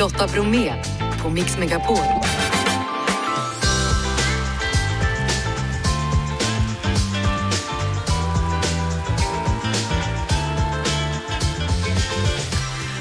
Lotta 0.00 0.26
Bromé 0.26 0.74
på 1.22 1.30
Mix 1.30 1.58
Megapol. 1.58 1.96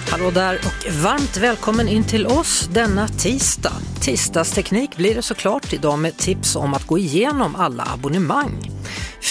Hallå 0.10 0.32
där 0.32 0.56
och 0.56 0.94
varmt 1.04 1.38
välkommen 1.38 1.88
in 1.88 2.04
till 2.04 2.28
oss 2.28 2.70
denna 2.74 3.08
tisdag. 3.08 3.74
Tisdagsteknik 4.02 4.98
blir 4.98 5.16
det 5.16 5.22
såklart 5.22 5.74
idag 5.74 6.00
med 6.00 6.18
tips 6.18 6.56
om 6.56 6.74
att 6.74 6.88
gå 6.88 6.98
igenom 6.98 7.56
alla 7.56 7.84
abonnemang. 7.94 8.69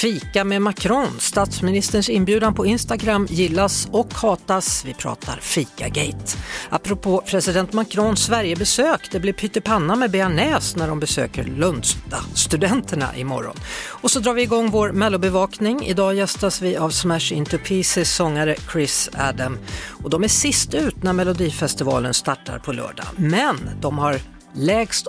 Fika 0.00 0.44
med 0.44 0.62
Macron, 0.62 1.08
statsministerns 1.18 2.08
inbjudan 2.08 2.54
på 2.54 2.66
Instagram 2.66 3.26
gillas 3.30 3.88
och 3.90 4.14
hatas. 4.14 4.84
Vi 4.84 4.94
pratar 4.94 5.36
Fikagate. 5.40 6.36
Apropå 6.70 7.22
president 7.26 7.72
Macrons 7.72 8.24
Sverigebesök, 8.24 9.08
det 9.12 9.20
blir 9.20 9.32
pyttipanna 9.32 9.96
med 9.96 10.10
bearnaise 10.10 10.78
när 10.78 10.88
de 10.88 11.00
besöker 11.00 11.44
Lundsta-studenterna 11.44 13.16
imorgon. 13.16 13.56
Och 13.86 14.10
så 14.10 14.20
drar 14.20 14.34
vi 14.34 14.42
igång 14.42 14.70
vår 14.70 14.92
mellobevakning. 14.92 15.86
Idag 15.86 16.14
gästas 16.14 16.62
vi 16.62 16.76
av 16.76 16.90
Smash 16.90 17.32
Into 17.32 17.58
Pieces 17.58 18.14
sångare 18.14 18.56
Chris 18.72 19.10
Adam. 19.12 19.58
Och 20.02 20.10
de 20.10 20.24
är 20.24 20.28
sist 20.28 20.74
ut 20.74 21.02
när 21.02 21.12
Melodifestivalen 21.12 22.14
startar 22.14 22.58
på 22.58 22.72
lördag. 22.72 23.06
Men 23.16 23.56
de 23.80 23.98
har 23.98 24.20
lägst 24.54 25.06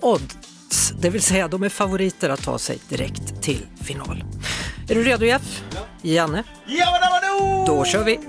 odds, 0.70 0.94
det 1.00 1.10
vill 1.10 1.22
säga 1.22 1.48
de 1.48 1.64
är 1.64 1.70
favoriter 1.70 2.30
att 2.30 2.44
ta 2.44 2.60
sig 2.60 2.80
direkt 2.90 3.42
till 3.42 3.66
final. 3.84 4.24
Är 4.90 4.96
du 4.96 5.04
redo 5.04 5.26
Jeff? 5.26 5.64
Ja. 5.76 5.82
Janne? 6.02 6.44
Ja, 6.66 7.66
Då 7.68 7.86
kör 7.86 8.04
vi! 8.04 8.20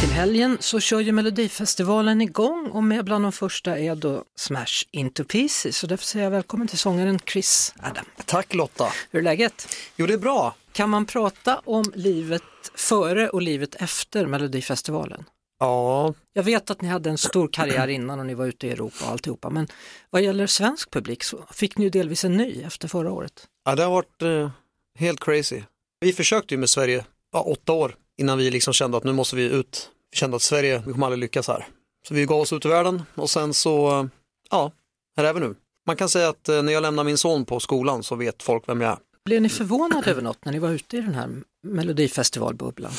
Till 0.00 0.10
helgen 0.10 0.56
så 0.60 0.80
kör 0.80 1.00
ju 1.00 1.12
Melodifestivalen 1.12 2.20
igång 2.20 2.70
och 2.72 2.84
med 2.84 3.04
bland 3.04 3.24
de 3.24 3.32
första 3.32 3.78
är 3.78 3.94
då 3.94 4.24
Smash 4.36 4.84
Into 4.90 5.24
Pieces. 5.24 5.76
Så 5.78 5.86
därför 5.86 6.04
säger 6.04 6.24
jag 6.24 6.30
välkommen 6.30 6.68
till 6.68 6.78
sångaren 6.78 7.18
Chris 7.18 7.74
Adam. 7.82 8.04
Tack 8.24 8.54
Lotta. 8.54 8.92
Hur 9.10 9.18
är 9.18 9.22
läget? 9.24 9.68
Jo, 9.96 10.06
det 10.06 10.14
är 10.14 10.18
bra. 10.18 10.54
Kan 10.72 10.90
man 10.90 11.06
prata 11.06 11.60
om 11.64 11.92
livet 11.94 12.42
före 12.74 13.28
och 13.28 13.42
livet 13.42 13.74
efter 13.74 14.26
Melodifestivalen? 14.26 15.24
Ja, 15.58 16.14
Jag 16.32 16.42
vet 16.42 16.70
att 16.70 16.80
ni 16.82 16.88
hade 16.88 17.10
en 17.10 17.18
stor 17.18 17.48
karriär 17.48 17.88
innan 17.88 18.18
och 18.20 18.26
ni 18.26 18.34
var 18.34 18.46
ute 18.46 18.66
i 18.66 18.70
Europa 18.70 19.04
och 19.04 19.10
alltihopa, 19.10 19.50
men 19.50 19.68
vad 20.10 20.22
gäller 20.22 20.46
svensk 20.46 20.90
publik 20.90 21.24
så 21.24 21.46
fick 21.52 21.78
ni 21.78 21.84
ju 21.84 21.90
delvis 21.90 22.24
en 22.24 22.36
ny 22.36 22.62
efter 22.62 22.88
förra 22.88 23.12
året. 23.12 23.46
ja 23.64 23.74
det 23.74 23.82
har 23.82 23.90
varit 23.90 24.22
eh, 24.22 24.50
helt 24.98 25.20
crazy. 25.20 25.62
Vi 26.00 26.12
försökte 26.12 26.54
ju 26.54 26.58
med 26.58 26.70
Sverige 26.70 27.04
ja, 27.32 27.40
åtta 27.40 27.72
år 27.72 27.96
innan 28.18 28.38
vi 28.38 28.50
liksom 28.50 28.72
kände 28.72 28.96
att 28.96 29.04
nu 29.04 29.12
måste 29.12 29.36
vi 29.36 29.42
ut. 29.42 29.90
Vi 30.10 30.16
kände 30.16 30.36
att 30.36 30.42
Sverige, 30.42 30.82
vi 30.86 30.92
kommer 30.92 31.06
aldrig 31.06 31.20
lyckas 31.20 31.48
här. 31.48 31.66
Så 32.08 32.14
vi 32.14 32.24
gav 32.26 32.40
oss 32.40 32.52
ut 32.52 32.64
i 32.64 32.68
världen 32.68 33.02
och 33.14 33.30
sen 33.30 33.54
så, 33.54 34.08
ja, 34.50 34.72
här 35.16 35.24
är 35.24 35.34
vi 35.34 35.40
nu. 35.40 35.54
Man 35.86 35.96
kan 35.96 36.08
säga 36.08 36.28
att 36.28 36.48
eh, 36.48 36.62
när 36.62 36.72
jag 36.72 36.82
lämnar 36.82 37.04
min 37.04 37.18
son 37.18 37.44
på 37.44 37.60
skolan 37.60 38.02
så 38.02 38.14
vet 38.14 38.42
folk 38.42 38.68
vem 38.68 38.80
jag 38.80 38.92
är. 38.92 38.98
Blev 39.24 39.42
ni 39.42 39.48
förvånade 39.48 40.10
över 40.10 40.22
något 40.22 40.44
när 40.44 40.52
ni 40.52 40.58
var 40.58 40.70
ute 40.70 40.96
i 40.96 41.00
den 41.00 41.14
här 41.14 41.28
Melodifestivalbubblan? 41.62 42.92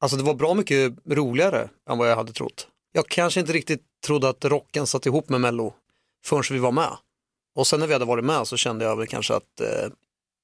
Alltså 0.00 0.16
det 0.16 0.22
var 0.22 0.34
bra 0.34 0.54
mycket 0.54 0.92
roligare 1.10 1.68
än 1.90 1.98
vad 1.98 2.10
jag 2.10 2.16
hade 2.16 2.32
trott. 2.32 2.68
Jag 2.92 3.08
kanske 3.08 3.40
inte 3.40 3.52
riktigt 3.52 3.82
trodde 4.06 4.28
att 4.28 4.44
rocken 4.44 4.86
satt 4.86 5.06
ihop 5.06 5.28
med 5.28 5.40
Mello 5.40 5.74
förrän 6.24 6.42
vi 6.50 6.58
var 6.58 6.72
med. 6.72 6.96
Och 7.56 7.66
sen 7.66 7.80
när 7.80 7.86
vi 7.86 7.92
hade 7.92 8.04
varit 8.04 8.24
med 8.24 8.46
så 8.46 8.56
kände 8.56 8.84
jag 8.84 8.96
väl 8.96 9.06
kanske 9.06 9.34
att 9.34 9.60
eh, 9.60 9.90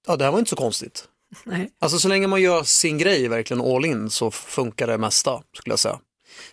ja, 0.07 0.17
det 0.17 0.25
här 0.25 0.33
var 0.33 0.39
inte 0.39 0.49
så 0.51 0.57
konstigt. 0.57 1.09
Nej. 1.45 1.71
Alltså 1.79 1.99
så 1.99 2.09
länge 2.09 2.27
man 2.27 2.43
gör 2.43 2.63
sin 2.63 2.99
grej 2.99 3.29
verkligen 3.29 3.61
all 3.61 3.85
in 3.85 4.11
så 4.11 4.31
funkar 4.31 4.87
det 4.87 4.99
mesta 4.99 5.43
skulle 5.57 5.73
jag 5.73 5.79
säga. 5.79 5.99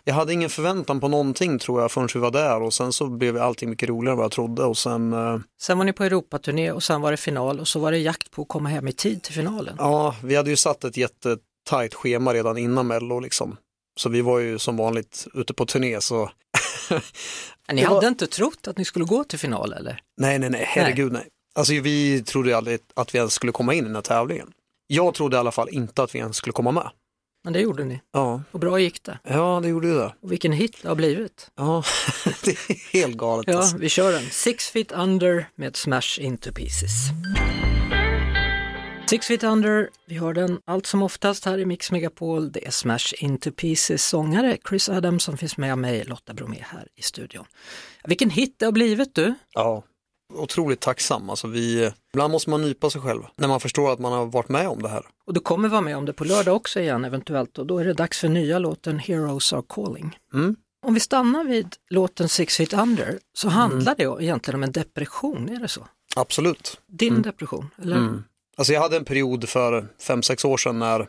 Jag 0.04 0.14
hade 0.14 0.34
ingen 0.34 0.50
förväntan 0.50 1.00
på 1.00 1.08
någonting 1.08 1.60
tror 1.60 1.82
jag 1.82 1.92
förrän 1.92 2.10
vi 2.14 2.20
var 2.20 2.32
där 2.32 2.62
och 2.62 2.74
sen 2.74 2.94
så 2.94 3.08
blev 3.08 3.38
allting 3.38 3.70
mycket 3.70 3.90
roligare 3.90 4.14
än 4.14 4.18
vad 4.18 4.24
jag 4.26 4.32
trodde 4.32 4.64
och 4.64 4.78
sen, 4.78 5.14
eh, 5.14 5.40
Sen 5.62 5.78
var 5.78 5.86
ni 5.86 5.94
på 5.94 6.04
Europaturné 6.04 6.72
och 6.72 6.84
sen 6.84 7.02
var 7.02 7.12
det 7.12 7.18
final 7.18 7.60
och 7.60 7.68
så 7.68 7.80
var 7.80 7.92
det 7.92 7.98
jakt 7.98 8.32
på 8.32 8.42
att 8.42 8.48
komma 8.48 8.70
hem 8.70 8.88
i 8.88 8.94
tid 8.94 9.24
till 9.24 9.34
finalen. 9.34 9.76
ja, 9.78 10.16
vi 10.24 10.36
hade 10.36 10.50
ju 10.50 10.56
satt 10.56 10.84
ett 10.84 10.98
jättetajt 11.62 11.94
schema 11.94 12.34
redan 12.34 12.58
innan 12.58 12.88
Mello 12.88 13.20
liksom. 13.20 13.58
Så 14.00 14.10
vi 14.10 14.22
var 14.22 14.40
ju 14.40 14.60
som 14.60 14.78
vanligt 14.78 15.28
ute 15.34 15.54
på 15.54 15.66
turné 15.66 16.02
så 16.02 16.30
ni 17.72 17.82
det 17.82 17.88
var- 17.88 17.96
hade 17.96 18.08
inte 18.08 18.28
trott 18.28 18.68
att 18.68 18.78
ni 18.78 18.86
skulle 18.86 19.06
gå 19.06 19.24
till 19.24 19.40
final 19.40 19.74
eller? 19.74 20.02
Nej, 20.18 20.40
nej, 20.40 20.50
nej, 20.50 20.64
herregud 20.68 21.12
nej. 21.12 21.28
Alltså 21.56 21.74
vi 21.74 22.24
trodde 22.24 22.58
aldrig 22.58 22.80
att 22.96 23.14
vi 23.16 23.18
ens 23.20 23.34
skulle 23.34 23.52
komma 23.52 23.74
in 23.74 23.84
i 23.84 23.88
den 23.88 23.96
här 23.96 24.02
tävlingen. 24.02 24.52
Jag 24.88 25.14
trodde 25.14 25.36
i 25.38 25.40
alla 25.40 25.52
fall 25.52 25.70
inte 25.70 26.04
att 26.04 26.16
vi 26.16 26.20
ens 26.20 26.36
skulle 26.38 26.54
komma 26.54 26.72
med. 26.72 26.90
Men 27.44 27.54
det 27.54 27.60
gjorde 27.60 27.84
ni 27.84 28.02
Ja, 28.14 28.42
och 28.52 28.60
bra 28.60 28.80
gick 28.80 29.04
det. 29.04 29.20
ja 29.24 29.60
det 29.64 29.68
gjorde 29.70 29.94
det. 29.96 30.14
Och 30.22 30.32
vilken 30.32 30.52
hit 30.52 30.78
det 30.82 30.88
har 30.88 30.96
blivit. 30.96 31.52
Ja, 31.56 31.84
det 32.44 32.52
är 32.52 32.94
helt 32.94 33.18
galet. 33.18 33.46
Ja, 33.48 33.58
alltså. 33.58 33.78
vi 33.78 33.90
kör 33.90 34.12
den. 34.12 34.30
Six 34.30 34.70
feet 34.70 34.92
under 34.92 35.50
med 35.56 35.76
Smash 35.76 36.20
into 36.20 36.52
pieces. 36.54 36.92
Six 39.12 39.28
feet 39.28 39.44
under, 39.44 39.90
vi 40.06 40.18
har 40.18 40.34
den 40.34 40.60
allt 40.66 40.86
som 40.86 41.04
oftast 41.04 41.46
här 41.46 41.58
i 41.58 41.66
Mix 41.66 41.92
Megapol. 41.92 42.52
Det 42.52 42.68
är 42.68 42.72
Smash 42.72 43.14
into 43.18 43.52
pieces 43.52 44.08
sångare 44.08 44.58
Chris 44.70 44.90
Adams 44.90 45.24
som 45.24 45.38
finns 45.38 45.58
med 45.58 45.78
mig, 45.78 46.04
Lotta 46.04 46.34
Bromé 46.34 46.58
här 46.62 46.88
i 46.96 47.02
studion. 47.02 47.46
Vilken 48.04 48.30
hit 48.30 48.56
det 48.60 48.66
har 48.66 48.72
blivit 48.72 49.16
du! 49.16 49.34
Ja, 49.54 49.84
otroligt 50.34 50.80
tacksam. 50.80 51.30
Alltså 51.30 51.48
vi, 51.48 51.92
ibland 52.14 52.32
måste 52.32 52.50
man 52.50 52.62
nypa 52.62 52.90
sig 52.90 53.02
själv 53.02 53.22
när 53.36 53.48
man 53.48 53.60
förstår 53.60 53.94
att 53.94 54.00
man 54.00 54.12
har 54.12 54.26
varit 54.26 54.50
med 54.50 54.68
om 54.68 54.82
det 54.82 54.90
här. 54.90 55.04
Och 55.26 55.34
du 55.34 55.40
kommer 55.40 55.70
vara 55.70 55.82
med 55.82 55.98
om 55.98 56.06
det 56.06 56.14
på 56.14 56.24
lördag 56.24 56.56
också 56.56 56.80
igen 56.80 57.06
eventuellt 57.06 57.58
och 57.58 57.66
då 57.66 57.78
är 57.80 57.86
det 57.86 57.94
dags 57.94 58.20
för 58.20 58.30
nya 58.30 58.60
låten 58.60 59.00
Heroes 59.00 59.54
are 59.54 59.64
calling. 59.70 60.18
Mm. 60.34 60.56
Om 60.86 60.94
vi 60.94 61.00
stannar 61.00 61.44
vid 61.44 61.76
låten 61.90 62.30
Six 62.30 62.58
feet 62.58 62.74
under 62.74 63.20
så 63.34 63.50
handlar 63.50 63.96
det 63.96 64.24
egentligen 64.24 64.56
om 64.56 64.64
en 64.64 64.72
depression, 64.72 65.50
är 65.50 65.60
det 65.60 65.68
så? 65.68 65.88
Absolut. 66.16 66.82
Din 66.88 67.22
depression, 67.22 67.70
eller? 67.82 68.24
Alltså 68.58 68.74
jag 68.74 68.82
hade 68.82 68.98
en 68.98 69.06
period 69.06 69.50
för 69.50 69.88
fem 70.00 70.24
sex 70.24 70.46
år 70.46 70.58
sedan 70.58 70.80
när, 70.80 71.08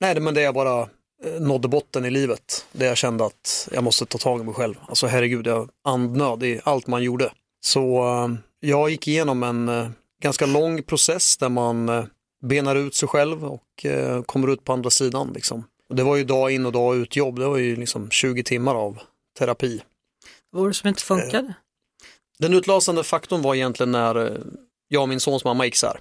nej 0.00 0.20
men 0.20 0.34
det 0.34 0.40
jag 0.40 0.54
bara 0.54 0.80
eh, 1.24 1.40
nådde 1.40 1.68
botten 1.68 2.04
i 2.04 2.10
livet. 2.10 2.66
Där 2.72 2.86
jag 2.86 2.96
kände 2.96 3.24
att 3.24 3.68
jag 3.72 3.84
måste 3.84 4.06
ta 4.06 4.18
tag 4.18 4.40
i 4.40 4.44
mig 4.44 4.54
själv. 4.54 4.74
Alltså 4.88 5.06
herregud, 5.06 5.46
jag 5.46 5.70
andnöd 5.84 6.42
i 6.42 6.60
allt 6.64 6.86
man 6.86 7.02
gjorde. 7.02 7.32
Så 7.60 7.98
eh, 7.98 8.28
jag 8.60 8.90
gick 8.90 9.08
igenom 9.08 9.42
en 9.42 9.68
eh, 9.68 9.88
ganska 10.22 10.46
lång 10.46 10.82
process 10.82 11.36
där 11.36 11.48
man 11.48 12.06
benar 12.42 12.76
ut 12.76 12.94
sig 12.94 13.08
själv 13.08 13.44
och 13.44 13.86
kommer 14.26 14.48
ut 14.48 14.64
på 14.64 14.72
andra 14.72 14.90
sidan. 14.90 15.32
Liksom. 15.34 15.64
Det 15.94 16.02
var 16.02 16.16
ju 16.16 16.24
dag 16.24 16.50
in 16.50 16.66
och 16.66 16.72
dag 16.72 16.96
ut 16.96 17.16
jobb, 17.16 17.38
det 17.38 17.46
var 17.46 17.56
ju 17.56 17.76
liksom 17.76 18.10
20 18.10 18.42
timmar 18.42 18.74
av 18.74 18.98
terapi. 19.38 19.82
Vad 20.50 20.62
var 20.62 20.68
det 20.68 20.74
som 20.74 20.88
inte 20.88 21.02
funkade? 21.02 21.54
Den 22.38 22.54
utlösande 22.54 23.04
faktorn 23.04 23.42
var 23.42 23.54
egentligen 23.54 23.92
när 23.92 24.40
jag 24.88 25.02
och 25.02 25.08
min 25.08 25.20
sons 25.20 25.44
mamma 25.44 25.64
gick 25.64 25.74
isär. 25.74 26.00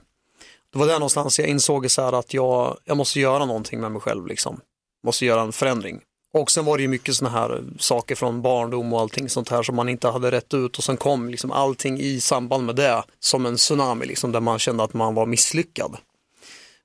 Det 0.73 0.79
var 0.79 0.88
där 0.88 0.94
någonstans 0.94 1.39
jag 1.39 1.47
insåg 1.47 1.91
så 1.91 2.01
här 2.01 2.13
att 2.13 2.33
jag, 2.33 2.78
jag 2.85 2.97
måste 2.97 3.19
göra 3.19 3.45
någonting 3.45 3.79
med 3.79 3.91
mig 3.91 4.01
själv. 4.01 4.28
Liksom. 4.28 4.59
Måste 5.05 5.25
göra 5.25 5.41
en 5.41 5.51
förändring. 5.51 6.01
Och 6.33 6.51
sen 6.51 6.66
var 6.66 6.78
det 6.78 6.81
ju 6.81 6.88
mycket 6.88 7.16
sådana 7.16 7.39
här 7.39 7.63
saker 7.79 8.16
från 8.16 8.41
barndom 8.41 8.94
och 8.94 9.00
allting 9.00 9.29
sånt 9.29 9.50
här 9.50 9.63
som 9.63 9.75
man 9.75 9.89
inte 9.89 10.07
hade 10.07 10.31
rätt 10.31 10.53
ut 10.53 10.78
och 10.78 10.83
sen 10.83 10.97
kom 10.97 11.29
liksom 11.29 11.51
allting 11.51 12.00
i 12.00 12.19
samband 12.19 12.66
med 12.66 12.75
det 12.75 13.03
som 13.19 13.45
en 13.45 13.55
tsunami 13.55 14.05
liksom, 14.05 14.31
där 14.31 14.39
man 14.39 14.59
kände 14.59 14.83
att 14.83 14.94
man 14.94 15.16
var 15.16 15.25
misslyckad. 15.25 15.97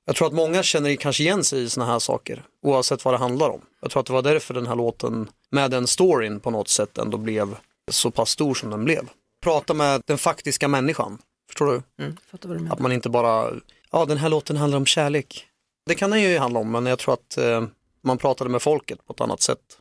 Jag 0.04 0.16
tror 0.16 0.26
att 0.26 0.34
många 0.34 0.62
känner 0.62 0.96
kanske 0.96 1.22
igen 1.22 1.44
sig 1.44 1.62
i 1.62 1.68
sådana 1.68 1.92
här 1.92 1.98
saker 1.98 2.44
oavsett 2.62 3.04
vad 3.04 3.14
det 3.14 3.18
handlar 3.18 3.50
om. 3.50 3.60
Jag 3.82 3.90
tror 3.90 4.00
att 4.00 4.06
det 4.06 4.12
var 4.12 4.22
därför 4.22 4.54
den 4.54 4.66
här 4.66 4.76
låten 4.76 5.28
med 5.50 5.70
den 5.70 5.86
storyn 5.86 6.40
på 6.40 6.50
något 6.50 6.68
sätt 6.68 6.98
ändå 6.98 7.18
blev 7.18 7.56
så 7.90 8.10
pass 8.10 8.30
stor 8.30 8.54
som 8.54 8.70
den 8.70 8.84
blev. 8.84 9.08
Prata 9.42 9.74
med 9.74 10.02
den 10.06 10.18
faktiska 10.18 10.68
människan, 10.68 11.18
förstår 11.52 11.66
du? 11.66 12.04
Mm, 12.04 12.16
du. 12.40 12.72
Att 12.72 12.78
man 12.78 12.92
inte 12.92 13.08
bara, 13.08 13.50
ja 13.90 14.04
den 14.04 14.18
här 14.18 14.28
låten 14.28 14.56
handlar 14.56 14.76
om 14.78 14.86
kärlek. 14.86 15.46
Det 15.86 15.94
kan 15.94 16.10
den 16.10 16.22
ju 16.22 16.38
handla 16.38 16.60
om 16.60 16.70
men 16.70 16.86
jag 16.86 16.98
tror 16.98 17.14
att 17.14 17.38
eh, 17.38 17.64
man 18.02 18.18
pratade 18.18 18.50
med 18.50 18.62
folket 18.62 19.06
på 19.06 19.12
ett 19.12 19.20
annat 19.20 19.42
sätt. 19.42 19.78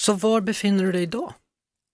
Så 0.00 0.12
var 0.12 0.40
befinner 0.40 0.84
du 0.84 0.92
dig 0.92 1.02
idag? 1.02 1.32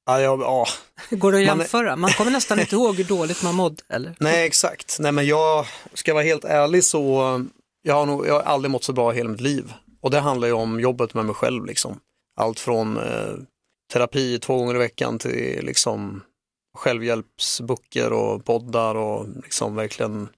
Ja, 0.07 0.21
ja, 0.21 0.39
ja. 0.41 0.67
Går 1.17 1.33
det 1.33 1.39
att 1.39 1.47
Man 1.47 1.59
jämföra? 1.59 1.97
Man 1.97 2.11
kommer 2.11 2.31
nästan 2.31 2.61
inte 2.61 2.75
ihåg 2.75 2.97
hur 2.97 3.05
dåligt 3.05 3.43
man 3.43 3.55
mådde, 3.55 3.83
eller? 3.89 4.17
Nej 4.21 4.47
exakt, 4.47 4.97
nej 5.01 5.13
men 5.13 5.27
jag 5.27 5.67
ska 5.95 6.15
vara 6.15 6.25
helt 6.25 6.45
ärlig 6.45 6.85
så 6.85 7.45
jag 7.83 7.95
har, 7.95 8.07
nog, 8.07 8.27
jag 8.27 8.35
har 8.35 8.43
aldrig 8.43 8.71
mått 8.71 8.85
så 8.85 8.93
bra 8.93 9.13
i 9.13 9.17
hela 9.17 9.31
mitt 9.31 9.41
liv. 9.41 9.73
Och 10.01 10.11
det 10.11 10.21
handlar 10.21 10.49
ju 10.49 10.55
om 10.55 10.81
jobbet 10.81 11.15
med 11.15 11.25
mig 11.25 11.35
själv 11.35 11.65
liksom. 11.67 12.01
Allt 12.41 12.61
från 12.61 12.97
eh, 12.97 13.35
terapi 13.93 14.39
två 14.39 14.57
gånger 14.57 14.75
i 14.75 14.79
veckan 14.79 15.19
till 15.19 15.65
liksom 15.65 16.23
självhjälpsböcker 16.75 18.13
och 18.13 18.45
poddar 18.45 18.95
och 18.95 19.27
liksom 19.43 19.75
verkligen 19.75 20.29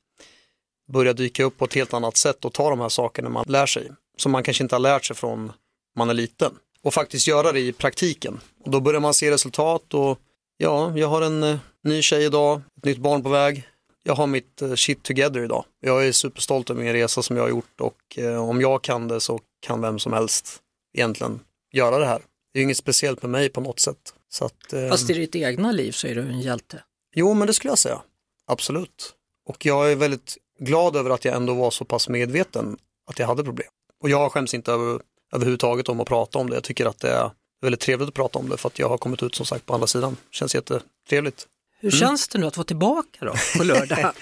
börja 0.93 1.13
dyka 1.13 1.45
upp 1.45 1.59
på 1.59 1.65
ett 1.65 1.75
helt 1.75 1.95
annat 1.95 2.17
sätt 2.17 2.45
och 2.45 2.53
ta 2.53 2.71
de 2.71 2.81
här 2.81 2.89
sakerna 2.89 3.29
man 3.29 3.45
lär 3.49 3.67
sig. 3.67 3.91
Som 4.19 4.33
man 4.33 4.43
kanske 4.43 4.65
inte 4.65 4.75
har 4.75 4.81
lärt 4.81 5.05
sig 5.05 5.17
från 5.17 5.53
man 5.97 6.11
är 6.11 6.15
liten. 6.15 6.53
Och 6.83 6.95
faktiskt 6.95 7.27
göra 7.27 7.53
det 7.53 7.61
i 7.61 7.73
praktiken. 7.73 8.41
Och 8.65 8.71
då 8.71 8.81
börjar 8.81 9.01
man 9.01 9.15
se 9.15 9.31
resultat 9.31 9.95
och 9.95 10.19
ja, 10.57 10.99
jag 10.99 11.09
har 11.09 11.23
en 11.23 11.43
eh, 11.43 11.59
ny 11.85 12.03
tjej 12.03 12.25
idag, 12.25 12.63
ett 12.77 12.85
nytt 12.85 12.99
barn 12.99 13.23
på 13.23 13.29
väg. 13.29 13.69
Jag 14.03 14.15
har 14.15 14.27
mitt 14.27 14.63
eh, 14.63 14.75
shit 14.75 15.03
together 15.03 15.45
idag. 15.45 15.65
Jag 15.81 16.07
är 16.07 16.13
superstolt 16.13 16.71
över 16.71 16.83
min 16.83 16.93
resa 16.93 17.23
som 17.23 17.37
jag 17.37 17.45
har 17.45 17.51
gjort 17.51 17.81
och 17.81 18.19
eh, 18.19 18.49
om 18.49 18.61
jag 18.61 18.83
kan 18.83 19.09
det 19.09 19.21
så 19.21 19.41
kan 19.61 19.81
vem 19.81 19.99
som 19.99 20.13
helst 20.13 20.63
egentligen 20.95 21.41
göra 21.73 21.99
det 21.99 22.07
här. 22.07 22.19
det 22.53 22.59
är 22.59 22.61
ju 22.61 22.65
inget 22.65 22.77
speciellt 22.77 23.23
med 23.23 23.31
mig 23.31 23.49
på 23.49 23.61
något 23.61 23.81
sätt. 23.81 24.15
Så 24.29 24.45
att, 24.45 24.73
eh, 24.73 24.89
Fast 24.89 25.11
i 25.11 25.13
ditt 25.13 25.35
egna 25.35 25.73
liv 25.73 25.93
så 25.93 26.07
är 26.07 26.15
du 26.15 26.21
en 26.21 26.41
hjälte. 26.41 26.83
Jo, 27.15 27.35
men 27.35 27.47
det 27.47 27.55
skulle 27.55 27.71
jag 27.71 27.79
säga. 27.79 28.03
Absolut. 28.47 29.15
Och 29.49 29.67
jag 29.67 29.93
är 29.93 29.97
väldigt 29.97 30.37
glad 30.59 30.97
över 30.97 31.11
att 31.11 31.25
jag 31.25 31.37
ändå 31.37 31.55
var 31.55 31.71
så 31.71 31.85
pass 31.85 32.09
medveten 32.09 32.77
att 33.11 33.19
jag 33.19 33.27
hade 33.27 33.45
problem. 33.45 33.69
Och 34.03 34.11
jag 34.11 34.33
skäms 34.33 34.55
inte 34.55 34.73
över, 34.73 35.01
överhuvudtaget 35.33 35.89
om 35.89 36.01
att 36.01 36.09
prata 36.09 36.39
om 36.39 36.51
det. 36.51 36.57
Jag 36.57 36.65
tycker 36.65 36.87
att 36.87 36.99
det 36.99 37.11
är 37.11 37.31
väldigt 37.63 37.81
trevligt 37.81 38.09
att 38.09 38.15
prata 38.15 38.39
om 38.39 38.49
det 38.49 38.57
för 38.57 38.69
att 38.69 38.79
jag 38.79 38.89
har 38.89 38.99
kommit 38.99 39.23
ut 39.23 39.35
som 39.35 39.47
sagt 39.47 39.67
på 39.67 39.75
andra 39.75 39.87
sidan. 39.87 40.17
Känns 40.31 40.55
jättetrevligt. 40.55 41.47
Hur 41.81 41.91
känns 41.91 42.29
det 42.29 42.39
nu 42.39 42.47
att 42.47 42.57
vara 42.57 42.65
tillbaka 42.65 43.25
då 43.25 43.35
på 43.59 43.65
lördag? 43.65 44.13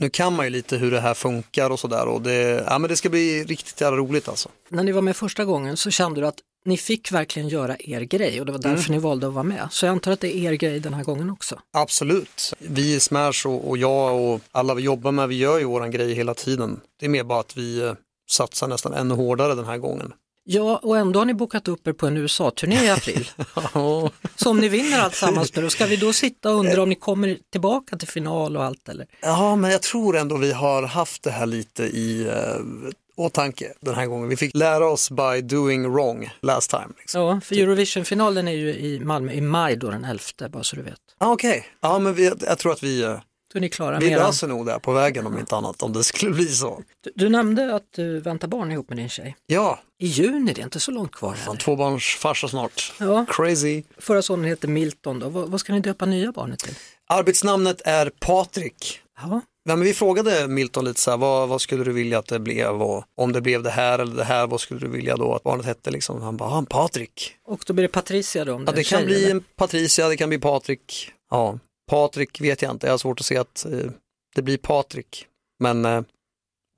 Nu 0.00 0.10
kan 0.10 0.36
man 0.36 0.46
ju 0.46 0.50
lite 0.50 0.76
hur 0.76 0.90
det 0.90 1.00
här 1.00 1.14
funkar 1.14 1.70
och 1.70 1.80
sådär 1.80 2.06
och 2.06 2.22
det, 2.22 2.64
ja, 2.66 2.78
men 2.78 2.90
det 2.90 2.96
ska 2.96 3.08
bli 3.08 3.44
riktigt 3.44 3.80
jävla 3.80 3.98
roligt 3.98 4.28
alltså. 4.28 4.48
När 4.68 4.84
ni 4.84 4.92
var 4.92 5.02
med 5.02 5.16
första 5.16 5.44
gången 5.44 5.76
så 5.76 5.90
kände 5.90 6.20
du 6.20 6.26
att 6.26 6.38
ni 6.64 6.76
fick 6.76 7.12
verkligen 7.12 7.48
göra 7.48 7.76
er 7.78 8.00
grej 8.00 8.40
och 8.40 8.46
det 8.46 8.52
var 8.52 8.58
därför 8.58 8.90
ni 8.90 8.98
valde 8.98 9.26
att 9.26 9.32
vara 9.32 9.44
med. 9.44 9.68
Så 9.70 9.86
jag 9.86 9.92
antar 9.92 10.12
att 10.12 10.20
det 10.20 10.36
är 10.36 10.52
er 10.52 10.54
grej 10.54 10.80
den 10.80 10.94
här 10.94 11.04
gången 11.04 11.30
också. 11.30 11.58
Absolut. 11.72 12.54
Vi 12.58 12.94
i 12.94 13.00
Smash 13.00 13.46
och, 13.46 13.68
och 13.68 13.78
jag 13.78 14.20
och 14.20 14.40
alla 14.52 14.74
vi 14.74 14.82
jobbar 14.82 15.12
med, 15.12 15.28
vi 15.28 15.36
gör 15.36 15.58
ju 15.58 15.64
våran 15.64 15.90
grej 15.90 16.14
hela 16.14 16.34
tiden. 16.34 16.80
Det 17.00 17.06
är 17.06 17.10
mer 17.10 17.24
bara 17.24 17.40
att 17.40 17.56
vi 17.56 17.80
eh, 17.80 17.92
satsar 18.30 18.68
nästan 18.68 18.94
ännu 18.94 19.14
hårdare 19.14 19.54
den 19.54 19.64
här 19.64 19.78
gången. 19.78 20.12
Ja, 20.44 20.80
och 20.82 20.98
ändå 20.98 21.20
har 21.20 21.24
ni 21.26 21.34
bokat 21.34 21.68
upp 21.68 21.86
er 21.86 21.92
på 21.92 22.06
en 22.06 22.16
USA-turné 22.16 22.84
i 22.84 22.90
april. 22.90 23.30
Ja, 23.74 24.10
Så 24.36 24.50
om 24.50 24.58
ni 24.60 24.68
vinner 24.68 24.98
allt 24.98 25.14
sammans 25.14 25.56
nu, 25.56 25.62
då 25.62 25.70
ska 25.70 25.86
vi 25.86 25.96
då 25.96 26.12
sitta 26.12 26.50
och 26.50 26.60
undra 26.60 26.82
om 26.82 26.88
ni 26.88 26.94
kommer 26.94 27.38
tillbaka 27.52 27.96
till 27.96 28.08
final 28.08 28.56
och 28.56 28.64
allt 28.64 28.88
eller? 28.88 29.06
Ja, 29.20 29.56
men 29.56 29.70
jag 29.70 29.82
tror 29.82 30.16
ändå 30.16 30.36
vi 30.36 30.52
har 30.52 30.82
haft 30.82 31.22
det 31.22 31.30
här 31.30 31.46
lite 31.46 31.82
i 31.84 32.26
eh, 32.26 32.90
åtanke 33.20 33.72
den 33.80 33.94
här 33.94 34.06
gången. 34.06 34.28
Vi 34.28 34.36
fick 34.36 34.54
lära 34.54 34.88
oss 34.88 35.10
by 35.10 35.40
doing 35.42 35.92
wrong 35.92 36.30
last 36.42 36.70
time. 36.70 36.88
Liksom. 36.98 37.20
Ja, 37.22 37.40
för 37.40 37.56
Eurovision-finalen 37.56 38.48
är 38.48 38.52
ju 38.52 38.74
i 38.74 39.00
Malmö 39.00 39.32
i 39.32 39.40
maj 39.40 39.76
då 39.76 39.90
den 39.90 40.04
11, 40.04 40.20
bara 40.48 40.62
så 40.62 40.76
du 40.76 40.82
vet. 40.82 41.00
Ah, 41.18 41.32
Okej, 41.32 41.66
ja 41.80 41.98
men 41.98 42.14
vi, 42.14 42.32
jag 42.40 42.58
tror 42.58 42.72
att 42.72 42.82
vi, 42.82 43.02
eh, 43.02 43.20
Då 43.52 43.58
är 43.58 43.60
ni 43.60 43.68
klara 43.68 43.98
vi 43.98 44.10
löser 44.10 44.48
nog 44.48 44.66
det 44.66 44.78
på 44.82 44.92
vägen 44.92 45.26
om 45.26 45.38
inte 45.38 45.56
annat, 45.56 45.82
om 45.82 45.92
det 45.92 46.04
skulle 46.04 46.32
bli 46.32 46.46
så. 46.46 46.82
du, 47.04 47.12
du 47.14 47.28
nämnde 47.28 47.74
att 47.74 47.92
du 47.96 48.20
väntar 48.20 48.48
barn 48.48 48.72
ihop 48.72 48.88
med 48.88 48.98
din 48.98 49.08
tjej. 49.08 49.36
Ja, 49.46 49.78
I 49.98 50.06
juni, 50.06 50.52
det 50.52 50.60
är 50.60 50.64
inte 50.64 50.80
så 50.80 50.90
långt 50.90 51.12
kvar 51.12 51.34
fan, 51.34 51.56
tvåbarnsfarsa 51.56 52.48
snart. 52.48 52.92
Ja, 52.98 53.26
Crazy. 53.28 53.82
förra 53.98 54.22
sonen 54.22 54.44
heter 54.44 54.68
Milton 54.68 55.18
då. 55.18 55.28
Vad, 55.28 55.48
vad 55.50 55.60
ska 55.60 55.72
ni 55.72 55.80
döpa 55.80 56.06
nya 56.06 56.32
barnet 56.32 56.58
till? 56.58 56.74
Arbetsnamnet 57.06 57.80
är 57.84 58.10
Patrik. 58.20 59.00
Ja, 59.22 59.40
Ja, 59.64 59.76
men 59.76 59.84
vi 59.84 59.94
frågade 59.94 60.48
Milton 60.48 60.84
lite 60.84 61.00
så 61.00 61.10
här, 61.10 61.18
vad, 61.18 61.48
vad 61.48 61.60
skulle 61.60 61.84
du 61.84 61.92
vilja 61.92 62.18
att 62.18 62.26
det 62.26 62.38
blev 62.38 62.82
och 62.82 63.04
om 63.16 63.32
det 63.32 63.40
blev 63.40 63.62
det 63.62 63.70
här 63.70 63.98
eller 63.98 64.14
det 64.16 64.24
här, 64.24 64.46
vad 64.46 64.60
skulle 64.60 64.80
du 64.80 64.88
vilja 64.88 65.16
då 65.16 65.34
att 65.34 65.42
barnet 65.42 65.66
hette 65.66 65.90
liksom? 65.90 66.22
Han 66.22 66.36
bara, 66.36 66.50
ah, 66.50 66.64
Patrik. 66.70 67.34
och 67.46 67.60
då 67.66 67.72
blir 67.72 67.82
det 67.82 67.88
Patricia 67.88 68.44
då 68.44 68.54
om 68.54 68.64
det 68.64 68.70
Ja, 68.72 68.76
det 68.76 68.84
kan 68.84 68.98
tjej, 68.98 69.06
bli 69.06 69.24
eller? 69.24 69.30
en 69.34 69.44
Patricia, 69.56 70.08
det 70.08 70.16
kan 70.16 70.28
bli 70.28 70.38
Patrik. 70.38 71.10
Ja, 71.30 71.58
Patrik 71.90 72.40
vet 72.40 72.62
jag 72.62 72.70
inte, 72.70 72.86
jag 72.86 72.92
har 72.92 72.98
svårt 72.98 73.20
att 73.20 73.26
se 73.26 73.36
att 73.36 73.64
eh, 73.64 73.90
det 74.34 74.42
blir 74.42 74.58
Patrik. 74.58 75.26
Men 75.60 75.84
eh, 75.84 76.02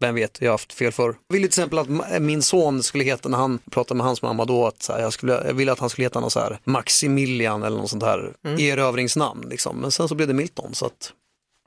vem 0.01 0.15
vet, 0.15 0.39
jag 0.41 0.49
har 0.49 0.53
haft 0.55 0.73
fel 0.73 0.93
förr. 0.93 1.15
Jag 1.29 1.35
ville 1.35 1.43
till 1.49 1.61
exempel 1.61 1.79
att 1.79 1.89
ma- 1.89 2.21
min 2.21 2.43
son 2.43 2.83
skulle 2.83 3.05
heta, 3.05 3.29
när 3.29 3.39
han 3.39 3.59
pratade 3.71 3.99
med 3.99 4.07
hans 4.07 4.23
mamma 4.23 4.45
då, 4.45 4.67
att 4.67 4.89
här, 4.89 5.01
jag, 5.01 5.13
skulle, 5.13 5.33
jag 5.47 5.55
ville 5.55 5.73
att 5.73 5.79
han 5.79 5.91
skulle 5.91 6.05
heta 6.05 6.21
något 6.21 6.33
så 6.33 6.41
här 6.41 6.59
Maximilian 6.65 7.63
eller 7.63 7.77
något 7.77 7.91
sånt 7.91 8.03
här 8.03 8.33
erövringsnamn. 8.59 9.49
Liksom. 9.49 9.77
Men 9.77 9.91
sen 9.91 10.09
så 10.09 10.15
blev 10.15 10.29
det 10.29 10.35
Milton, 10.35 10.75
så 10.75 10.87
att 10.87 11.13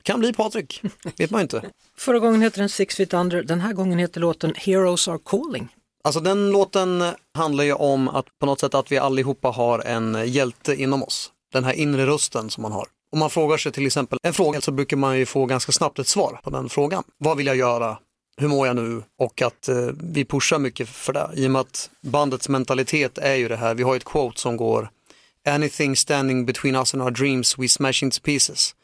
kan 0.06 0.20
bli 0.20 0.34
Patrik, 0.34 0.82
vet 1.18 1.32
man 1.32 1.42
inte. 1.42 1.62
Förra 1.98 2.20
gången 2.20 2.42
heter 2.42 2.60
den 2.60 2.70
Six 2.70 2.96
Feet 2.96 3.14
Under, 3.14 3.44
den 3.44 3.62
här 3.62 3.74
gången 3.74 4.00
heter 4.00 4.22
låten 4.22 4.54
Heroes 4.56 5.08
Are 5.08 5.20
Calling. 5.26 5.68
Alltså 6.04 6.20
den 6.20 6.52
låten 6.52 7.04
handlar 7.34 7.64
ju 7.64 7.74
om 7.74 8.08
att 8.08 8.26
på 8.40 8.46
något 8.46 8.60
sätt 8.60 8.74
att 8.74 8.92
vi 8.92 8.98
allihopa 8.98 9.48
har 9.48 9.80
en 9.80 10.24
hjälte 10.26 10.76
inom 10.76 11.04
oss. 11.04 11.32
Den 11.54 11.64
här 11.64 11.74
inre 11.74 12.06
rösten 12.06 12.50
som 12.50 12.62
man 12.62 12.72
har. 12.72 12.88
Om 13.12 13.20
man 13.20 13.30
frågar 13.30 13.58
sig 13.58 13.72
till 13.72 13.86
exempel 13.86 14.20
en 14.24 14.34
fråga 14.34 14.62
så 14.62 14.72
brukar 14.72 14.98
man 14.98 15.18
ju 15.18 15.26
få 15.26 15.46
ganska 15.46 15.72
snabbt 15.72 16.00
ett 16.00 16.08
svar 16.08 16.40
på 16.44 16.50
den 16.50 16.70
frågan. 16.70 17.04
Vad 17.18 17.38
vill 17.38 17.48
jag 17.48 17.56
göra? 17.56 17.98
Hur 18.38 18.48
mår 18.48 18.68
jag 18.68 18.76
nu? 18.76 19.04
Och 19.20 19.42
att 19.42 19.68
eh, 19.68 19.90
vi 20.14 20.26
pushar 20.26 20.60
mycket 20.60 20.90
för 20.90 21.14
det. 21.14 21.30
I 21.36 21.48
och 21.48 21.52
med 21.52 21.62
att 21.62 21.90
bandets 22.02 22.50
mentalitet 22.50 23.18
är 23.18 23.36
ju 23.36 23.48
det 23.48 23.56
här. 23.56 23.76
Vi 23.76 23.84
har 23.84 23.94
ju 23.94 23.98
ett 23.98 24.04
quote 24.04 24.40
som 24.40 24.58
går 24.58 24.90
Anything 25.48 25.96
standing 25.96 26.46
between 26.46 26.76
us 26.76 26.94
and 26.94 27.04
our 27.04 27.12
dreams 27.12 27.58
we 27.58 27.68
smash 27.68 28.04
into 28.04 28.22
pieces. 28.22 28.76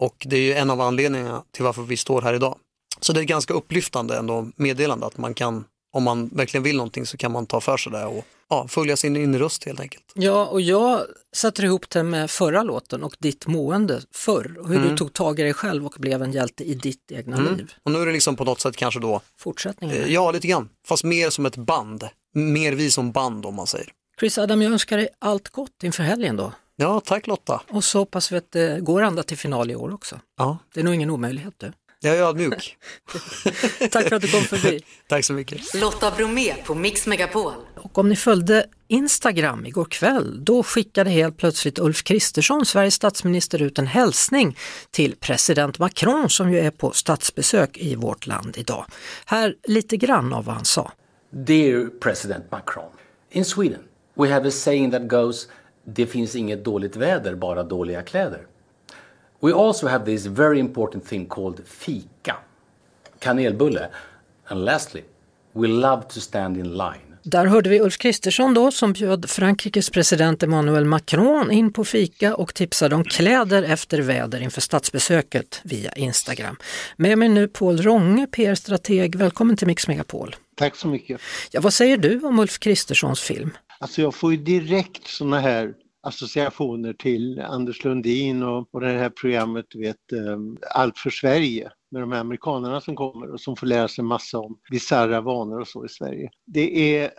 Och 0.00 0.26
det 0.30 0.36
är 0.36 0.40
ju 0.40 0.52
en 0.54 0.70
av 0.70 0.80
anledningarna 0.80 1.42
till 1.52 1.64
varför 1.64 1.82
vi 1.82 1.96
står 1.96 2.22
här 2.22 2.34
idag. 2.34 2.58
Så 3.00 3.12
det 3.12 3.20
är 3.20 3.24
ganska 3.24 3.54
upplyftande 3.54 4.16
ändå 4.16 4.48
meddelande 4.56 5.06
att 5.06 5.18
man 5.18 5.34
kan, 5.34 5.64
om 5.92 6.02
man 6.02 6.28
verkligen 6.28 6.64
vill 6.64 6.76
någonting 6.76 7.06
så 7.06 7.16
kan 7.16 7.32
man 7.32 7.46
ta 7.46 7.60
för 7.60 7.76
sig 7.76 7.92
det 7.92 8.04
och 8.04 8.24
ja, 8.50 8.68
följa 8.68 8.96
sin 8.96 9.16
inre 9.16 9.40
röst 9.40 9.64
helt 9.64 9.80
enkelt. 9.80 10.04
Ja, 10.14 10.46
och 10.46 10.60
jag 10.60 11.00
sätter 11.36 11.64
ihop 11.64 11.90
det 11.90 12.02
med 12.02 12.30
förra 12.30 12.62
låten 12.62 13.02
och 13.02 13.16
ditt 13.18 13.46
mående 13.46 14.02
förr 14.14 14.56
och 14.60 14.68
hur 14.68 14.76
Mm. 14.76 14.88
du 14.88 14.96
tog 14.96 15.12
tag 15.12 15.40
i 15.40 15.42
dig 15.42 15.54
själv 15.54 15.86
och 15.86 15.94
blev 15.98 16.22
en 16.22 16.32
hjälte 16.32 16.64
i 16.64 16.74
ditt 16.74 17.12
egna 17.12 17.36
liv. 17.40 17.72
Och 17.82 17.92
nu 17.92 17.98
är 18.02 18.06
det 18.06 18.12
liksom 18.12 18.36
på 18.36 18.44
något 18.44 18.60
sätt 18.60 18.76
kanske 18.76 19.00
då, 19.00 19.20
Fortsättningen. 19.38 19.96
eh, 19.96 20.12
ja 20.12 20.30
lite 20.30 20.46
grann, 20.48 20.68
fast 20.86 21.04
mer 21.04 21.30
som 21.30 21.46
ett 21.46 21.56
band. 21.56 22.08
Mer 22.34 22.72
vi 22.72 22.90
som 22.90 23.12
band 23.12 23.46
om 23.46 23.54
man 23.54 23.66
säger. 23.66 23.88
Chris 24.20 24.38
Adam, 24.38 24.62
jag 24.62 24.72
önskar 24.72 24.96
dig 24.96 25.08
allt 25.18 25.48
gott 25.48 25.82
inför 25.82 26.02
helgen 26.02 26.36
då. 26.36 26.52
Ja, 26.80 27.00
tack 27.00 27.26
Lotta. 27.26 27.60
Och 27.68 27.84
så 27.84 27.98
hoppas 27.98 28.32
vi 28.32 28.36
att 28.36 28.52
det 28.52 28.80
går 28.80 29.02
ända 29.02 29.22
till 29.22 29.38
final 29.38 29.70
i 29.70 29.74
år 29.76 29.94
också. 29.94 30.20
Ja, 30.36 30.58
Det 30.74 30.80
är 30.80 30.84
nog 30.84 30.94
ingen 30.94 31.10
omöjlighet 31.10 31.54
du. 31.56 31.72
jag 32.00 32.16
är 32.16 32.22
ödmjuk. 32.22 32.76
Tack 33.90 34.08
för 34.08 34.16
att 34.16 34.22
du 34.22 34.28
kom 34.28 34.42
förbi. 34.42 34.84
tack 35.08 35.24
så 35.24 35.32
mycket. 35.32 35.74
Lotta 35.74 36.10
Bromé 36.10 36.54
på 36.64 36.74
Mix 36.74 37.06
Megapol. 37.06 37.52
Och 37.76 37.98
om 37.98 38.08
ni 38.08 38.16
följde 38.16 38.66
Instagram 38.88 39.66
igår 39.66 39.84
kväll, 39.84 40.44
då 40.44 40.62
skickade 40.62 41.10
helt 41.10 41.36
plötsligt 41.36 41.78
Ulf 41.78 42.02
Kristersson, 42.02 42.66
Sveriges 42.66 42.94
statsminister, 42.94 43.62
ut 43.62 43.78
en 43.78 43.86
hälsning 43.86 44.56
till 44.90 45.16
president 45.16 45.78
Macron 45.78 46.30
som 46.30 46.52
ju 46.52 46.58
är 46.58 46.70
på 46.70 46.92
statsbesök 46.92 47.76
i 47.76 47.94
vårt 47.94 48.26
land 48.26 48.58
idag. 48.58 48.84
Här 49.24 49.54
lite 49.66 49.96
grann 49.96 50.32
av 50.32 50.44
vad 50.44 50.54
han 50.54 50.64
sa. 50.64 50.92
Dear 51.30 52.00
President 52.00 52.50
Macron, 52.50 52.90
in 53.30 53.44
Sweden 53.44 53.80
we 54.20 54.28
have 54.28 54.48
a 54.48 54.50
saying 54.50 54.90
that 54.90 55.08
goes 55.08 55.48
det 55.94 56.06
finns 56.06 56.36
inget 56.36 56.64
dåligt 56.64 56.96
väder, 56.96 57.34
bara 57.34 57.62
dåliga 57.62 58.02
kläder. 58.02 58.46
We 59.40 59.54
also 59.54 59.86
have 59.86 60.04
this 60.04 60.26
very 60.26 60.58
important 60.58 61.06
thing 61.08 61.26
called 61.26 61.60
fika, 61.66 62.36
kanelbulle. 63.18 63.88
And 64.44 64.64
lastly, 64.64 65.02
we 65.52 65.68
love 65.68 66.02
to 66.02 66.20
stand 66.20 66.56
in 66.56 66.72
line. 66.72 67.10
Där 67.22 67.46
hörde 67.46 67.70
vi 67.70 67.80
Ulf 67.80 67.98
Kristersson 67.98 68.54
då 68.54 68.70
som 68.70 68.92
bjöd 68.92 69.30
Frankrikes 69.30 69.90
president 69.90 70.42
Emmanuel 70.42 70.84
Macron 70.84 71.50
in 71.50 71.72
på 71.72 71.84
fika 71.84 72.34
och 72.34 72.54
tipsade 72.54 72.94
om 72.94 73.04
kläder 73.04 73.62
efter 73.62 73.98
väder 73.98 74.40
inför 74.42 74.60
statsbesöket 74.60 75.60
via 75.64 75.92
Instagram. 75.92 76.56
Med 76.96 77.18
mig 77.18 77.28
nu 77.28 77.48
Paul 77.48 77.82
Ronge, 77.82 78.26
PR-strateg. 78.26 79.16
Välkommen 79.16 79.56
till 79.56 79.66
Mix 79.66 79.88
Megapol. 79.88 80.36
Tack 80.56 80.76
så 80.76 80.88
mycket. 80.88 81.20
Ja, 81.50 81.60
vad 81.60 81.74
säger 81.74 81.96
du 81.96 82.20
om 82.20 82.38
Ulf 82.38 82.58
Kristerssons 82.58 83.20
film? 83.20 83.50
Alltså 83.80 84.02
jag 84.02 84.14
får 84.14 84.32
ju 84.32 84.36
direkt 84.36 85.06
sådana 85.06 85.40
här 85.40 85.74
associationer 86.02 86.92
till 86.92 87.40
Anders 87.40 87.84
Lundin 87.84 88.42
och, 88.42 88.68
och 88.74 88.80
det 88.80 88.88
här 88.88 89.10
programmet, 89.10 89.66
du 89.68 89.80
vet, 89.80 90.12
ehm, 90.12 90.58
Allt 90.74 90.98
för 90.98 91.10
Sverige 91.10 91.70
med 91.90 92.02
de 92.02 92.12
här 92.12 92.20
amerikanerna 92.20 92.80
som 92.80 92.96
kommer 92.96 93.30
och 93.30 93.40
som 93.40 93.56
får 93.56 93.66
lära 93.66 93.88
sig 93.88 94.04
massa 94.04 94.38
om 94.38 94.58
bisarra 94.70 95.20
vanor 95.20 95.60
och 95.60 95.68
så 95.68 95.84
i 95.84 95.88
Sverige. 95.88 96.30
Det 96.46 96.96
är, 96.96 97.10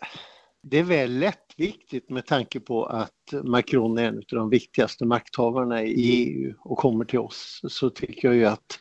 det 0.64 0.80
är 0.80 0.84
väl 0.84 1.20
lättviktigt 1.20 2.10
med 2.10 2.26
tanke 2.26 2.60
på 2.60 2.86
att 2.86 3.34
Macron 3.44 3.98
är 3.98 4.04
en 4.04 4.18
av 4.18 4.24
de 4.28 4.50
viktigaste 4.50 5.06
makthavarna 5.06 5.84
i 5.84 5.94
EU 5.94 6.54
och 6.60 6.78
kommer 6.78 7.06
till 7.06 7.20
oss 7.20 7.62
så 7.68 7.90
tycker 7.90 8.28
jag 8.28 8.36
ju 8.36 8.46
att 8.46 8.80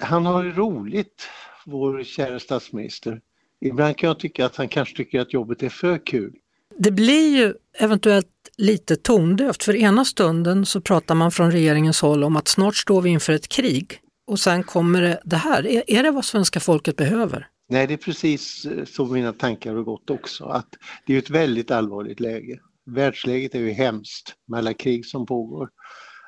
han 0.00 0.26
har 0.26 0.44
det 0.44 0.50
roligt, 0.50 1.28
vår 1.66 2.02
kära 2.04 2.38
statsminister. 2.38 3.20
Ibland 3.60 3.96
kan 3.96 4.08
jag 4.08 4.18
tycka 4.18 4.46
att 4.46 4.56
han 4.56 4.68
kanske 4.68 4.96
tycker 4.96 5.20
att 5.20 5.32
jobbet 5.32 5.62
är 5.62 5.68
för 5.68 6.06
kul. 6.06 6.32
Det 6.74 6.90
blir 6.90 7.36
ju 7.36 7.54
eventuellt 7.78 8.26
lite 8.58 8.96
tondövt 8.96 9.62
för 9.62 9.76
ena 9.76 10.04
stunden 10.04 10.66
så 10.66 10.80
pratar 10.80 11.14
man 11.14 11.30
från 11.30 11.52
regeringens 11.52 12.00
håll 12.00 12.24
om 12.24 12.36
att 12.36 12.48
snart 12.48 12.76
står 12.76 13.02
vi 13.02 13.10
inför 13.10 13.32
ett 13.32 13.48
krig 13.48 14.00
och 14.26 14.40
sen 14.40 14.62
kommer 14.62 15.02
det, 15.02 15.20
det 15.24 15.36
här. 15.36 15.66
Är, 15.66 15.82
är 15.86 16.02
det 16.02 16.10
vad 16.10 16.24
svenska 16.24 16.60
folket 16.60 16.96
behöver? 16.96 17.48
Nej, 17.68 17.86
det 17.86 17.94
är 17.94 17.98
precis 17.98 18.66
så 18.86 19.06
mina 19.06 19.32
tankar 19.32 19.74
har 19.74 19.82
gått 19.82 20.10
också. 20.10 20.44
Att 20.44 20.68
det 21.06 21.14
är 21.14 21.18
ett 21.18 21.30
väldigt 21.30 21.70
allvarligt 21.70 22.20
läge. 22.20 22.58
Världsläget 22.86 23.54
är 23.54 23.58
ju 23.58 23.70
hemskt 23.70 24.34
med 24.48 24.58
alla 24.58 24.74
krig 24.74 25.06
som 25.06 25.26
pågår. 25.26 25.68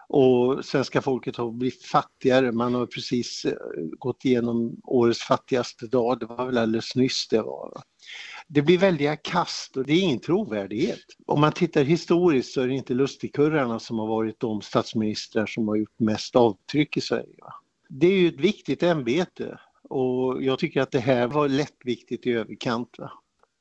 Och 0.09 0.64
svenska 0.64 1.02
folket 1.02 1.37
har 1.37 1.50
blivit 1.50 1.85
fattigare. 1.85 2.52
Man 2.52 2.75
har 2.75 2.87
precis 2.87 3.45
eh, 3.45 3.52
gått 3.99 4.25
igenom 4.25 4.80
årets 4.85 5.23
fattigaste 5.23 5.87
dag. 5.87 6.21
Det 6.21 6.26
var 6.26 6.47
väl 6.47 6.59
alldeles 6.59 6.95
nyss 6.95 7.28
det 7.28 7.42
var. 7.42 7.83
Det 8.49 8.62
blir 8.62 8.78
väldiga 8.78 9.17
kast 9.17 9.76
och 9.76 9.85
det 9.85 9.93
är 9.93 10.00
ingen 10.00 10.21
trovärdighet. 10.21 11.05
Om 11.26 11.40
man 11.40 11.52
tittar 11.52 11.85
historiskt 11.85 12.52
så 12.52 12.61
är 12.61 12.69
det 12.69 12.75
inte 12.75 12.95
lustigkurrarna 12.95 13.78
som 13.78 13.99
har 13.99 14.07
varit 14.07 14.40
de 14.40 14.62
statsministrar 14.62 15.47
som 15.47 15.69
har 15.69 15.76
gjort 15.76 16.00
mest 16.00 16.37
avtryck 16.37 16.97
i 16.97 17.00
Sverige. 17.00 17.37
Det 17.88 18.07
är 18.07 18.19
ju 18.19 18.28
ett 18.28 18.40
viktigt 18.40 18.83
ämbete 18.83 19.59
och 19.88 20.43
jag 20.43 20.59
tycker 20.59 20.81
att 20.81 20.90
det 20.90 21.00
här 21.00 21.26
var 21.26 21.49
lättviktigt 21.49 22.26
i 22.26 22.31
överkant. 22.31 22.95
Va? 22.99 23.11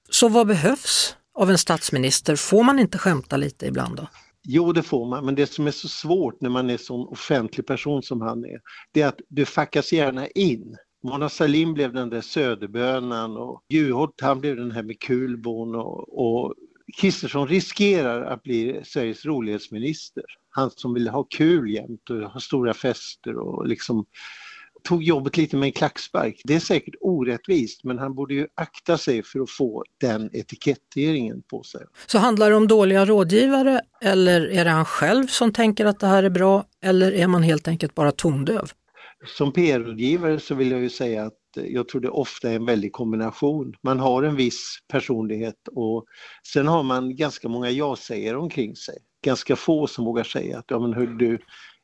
Så 0.10 0.30
vad 0.30 0.48
behövs 0.48 1.16
av 1.38 1.50
en 1.50 1.58
statsminister. 1.58 2.36
Får 2.36 2.64
man 2.64 2.80
inte 2.80 2.98
skämta 2.98 3.38
lite 3.38 3.66
ibland 3.66 3.96
då? 3.96 4.08
Jo, 4.44 4.74
det 4.74 4.84
får 4.84 5.06
man, 5.06 5.26
men 5.26 5.36
det 5.36 5.48
som 5.48 5.68
är 5.68 5.72
så 5.72 5.88
svårt 5.88 6.42
när 6.42 6.50
man 6.50 6.70
är 6.70 6.78
sån 6.78 7.08
offentlig 7.08 7.68
person 7.68 8.04
som 8.04 8.22
han 8.22 8.46
är, 8.46 8.60
det 8.92 9.02
är 9.02 9.08
att 9.08 9.20
du 9.30 9.46
fackas 9.46 9.94
gärna 9.94 10.28
in. 10.28 10.78
Mona 11.04 11.30
Sahlin 11.30 11.74
blev 11.74 11.94
den 11.94 12.10
där 12.10 12.22
söderbönan 12.22 13.38
och 13.38 13.62
Juholt 13.70 14.22
han 14.22 14.42
blev 14.42 14.56
den 14.56 14.72
här 14.72 14.84
med 14.84 15.00
kulbon 15.00 15.76
och, 15.76 16.20
och 16.20 16.54
Kristersson 16.98 17.48
riskerar 17.48 18.22
att 18.22 18.44
bli 18.44 18.82
Sveriges 18.84 19.26
rolighetsminister. 19.26 20.24
Han 20.50 20.72
som 20.72 20.94
vill 20.94 21.08
ha 21.08 21.24
kul 21.24 21.70
jämt 21.70 22.10
och 22.10 22.32
ha 22.32 22.40
stora 22.40 22.74
fester 22.74 23.38
och 23.38 23.68
liksom 23.68 24.06
tog 24.84 25.04
jobbet 25.04 25.38
lite 25.38 25.56
med 25.58 25.68
en 25.68 25.74
klackspark. 25.74 26.42
Det 26.44 26.56
är 26.56 26.60
säkert 26.60 26.96
orättvist 27.02 27.84
men 27.84 28.00
han 28.00 28.16
borde 28.16 28.34
ju 28.34 28.48
akta 28.56 28.98
sig 28.98 29.24
för 29.24 29.40
att 29.40 29.50
få 29.50 29.84
den 30.02 30.30
etiketteringen 30.34 31.42
på 31.42 31.64
sig. 31.64 31.82
Så 32.08 32.18
handlar 32.18 32.50
det 32.50 32.56
om 32.56 32.68
dåliga 32.68 33.06
rådgivare 33.06 33.82
eller 34.02 34.42
är 34.42 34.66
det 34.66 34.72
han 34.72 34.86
själv 34.86 35.28
som 35.28 35.54
tänker 35.54 35.86
att 35.86 36.00
det 36.00 36.08
här 36.08 36.24
är 36.24 36.30
bra 36.30 36.66
eller 36.82 37.12
är 37.12 37.28
man 37.28 37.44
helt 37.44 37.68
enkelt 37.68 37.96
bara 37.96 38.12
tondöv? 38.12 38.72
Som 39.26 39.54
PR-rådgivare 39.54 40.40
så 40.40 40.56
vill 40.56 40.72
jag 40.72 40.82
ju 40.82 40.90
säga 40.90 41.26
att 41.26 41.40
jag 41.56 41.88
tror 41.88 42.02
det 42.02 42.10
ofta 42.10 42.52
är 42.52 42.56
en 42.56 42.66
väldig 42.66 42.94
kombination. 42.94 43.74
Man 43.84 44.00
har 44.00 44.24
en 44.24 44.36
viss 44.36 44.78
personlighet 44.88 45.68
och 45.72 46.06
sen 46.54 46.68
har 46.68 46.84
man 46.84 47.16
ganska 47.16 47.50
många 47.50 47.70
ja-sägare 47.70 48.38
omkring 48.38 48.76
sig. 48.76 48.96
Ganska 49.24 49.56
få 49.56 49.88
som 49.88 50.06
vågar 50.06 50.24
säga 50.24 50.60
att 50.60 50.66
ja 50.68 50.80
men 50.80 50.94
hör 50.94 51.08
du, 51.08 51.40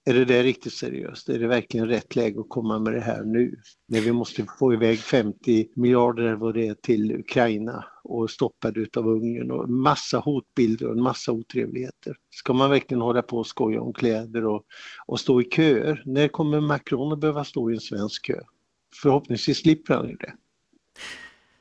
är 0.05 0.13
det 0.13 0.25
där 0.25 0.43
riktigt 0.43 0.73
seriöst? 0.73 1.29
Är 1.29 1.39
det 1.39 1.47
verkligen 1.47 1.87
rätt 1.87 2.15
läge 2.15 2.39
att 2.39 2.49
komma 2.49 2.79
med 2.79 2.93
det 2.93 3.01
här 3.01 3.23
nu? 3.23 3.55
När 3.87 4.01
vi 4.01 4.11
måste 4.11 4.45
få 4.59 4.73
iväg 4.73 4.99
50 4.99 5.67
miljarder 5.75 6.23
eller 6.23 6.35
vad 6.35 6.53
det 6.53 6.67
är 6.67 6.73
till 6.73 7.11
Ukraina 7.15 7.85
och 8.03 8.29
stoppade 8.29 8.79
utav 8.79 9.07
Ungern 9.07 9.51
och 9.51 9.69
massa 9.69 10.17
hotbilder 10.17 10.87
och 10.87 10.93
en 10.93 11.03
massa 11.03 11.31
otrevligheter. 11.31 12.15
Ska 12.29 12.53
man 12.53 12.69
verkligen 12.69 13.01
hålla 13.01 13.21
på 13.21 13.37
och 13.37 13.47
skoja 13.47 13.81
om 13.81 13.93
kläder 13.93 14.45
och, 14.45 14.65
och 15.05 15.19
stå 15.19 15.41
i 15.41 15.45
köer? 15.45 16.03
När 16.05 16.27
kommer 16.27 16.61
Macron 16.61 17.13
att 17.13 17.19
behöva 17.19 17.43
stå 17.43 17.71
i 17.71 17.73
en 17.73 17.79
svensk 17.79 18.25
kö? 18.25 18.41
Förhoppningsvis 19.01 19.57
slipper 19.57 19.93
han 19.93 20.09
ju 20.09 20.15
det. 20.15 20.33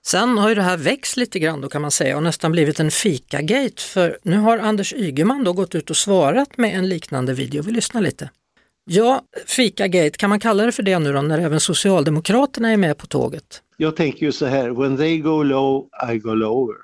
Sen 0.07 0.39
har 0.39 0.49
ju 0.49 0.55
det 0.55 0.63
här 0.63 0.77
växt 0.77 1.17
lite 1.17 1.39
grann 1.39 1.61
då 1.61 1.69
kan 1.69 1.83
man 1.83 1.91
säga 1.91 2.17
och 2.17 2.23
nästan 2.23 2.53
blivit 2.53 2.81
en 2.81 2.91
fikagate 2.91 3.83
för 3.83 4.19
nu 4.23 4.37
har 4.37 4.59
Anders 4.59 4.93
Ygeman 4.93 5.45
då 5.45 5.53
gått 5.53 5.75
ut 5.75 5.91
och 5.91 5.97
svarat 5.97 6.59
med 6.59 6.75
en 6.75 6.89
liknande 6.89 7.35
video. 7.35 7.63
Vi 7.63 7.73
lyssnar 7.73 8.01
lite. 8.01 8.31
Ja, 8.85 9.23
fikagate, 9.47 10.11
kan 10.11 10.31
man 10.31 10.41
kalla 10.41 10.67
det 10.67 10.73
för 10.73 10.83
det 10.83 10.99
nu 10.99 11.13
då 11.13 11.23
när 11.23 11.39
även 11.39 11.61
Socialdemokraterna 11.61 12.71
är 12.71 12.77
med 12.77 12.99
på 12.99 13.07
tåget? 13.07 13.63
Jag 13.77 13.97
tänker 13.97 14.27
ju 14.27 14.33
så 14.33 14.47
här, 14.47 14.71
when 14.71 14.97
they 14.97 15.19
go 15.19 15.43
low, 15.43 15.89
I 16.13 16.19
go 16.19 16.35
lower. 16.35 16.77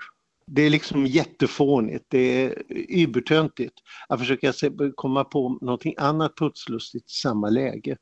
Det 0.46 0.62
är 0.62 0.70
liksom 0.70 1.06
jättefånigt, 1.06 2.04
det 2.08 2.44
är 2.44 2.62
übertöntigt 2.88 3.75
att 4.08 4.18
försöka 4.18 4.52
komma 4.94 5.25
på 5.25 5.58
någonting 5.60 5.94
annat 5.98 6.37
putslustigt 6.37 7.10
i 7.10 7.14
samma 7.14 7.50
läge. 7.50 7.96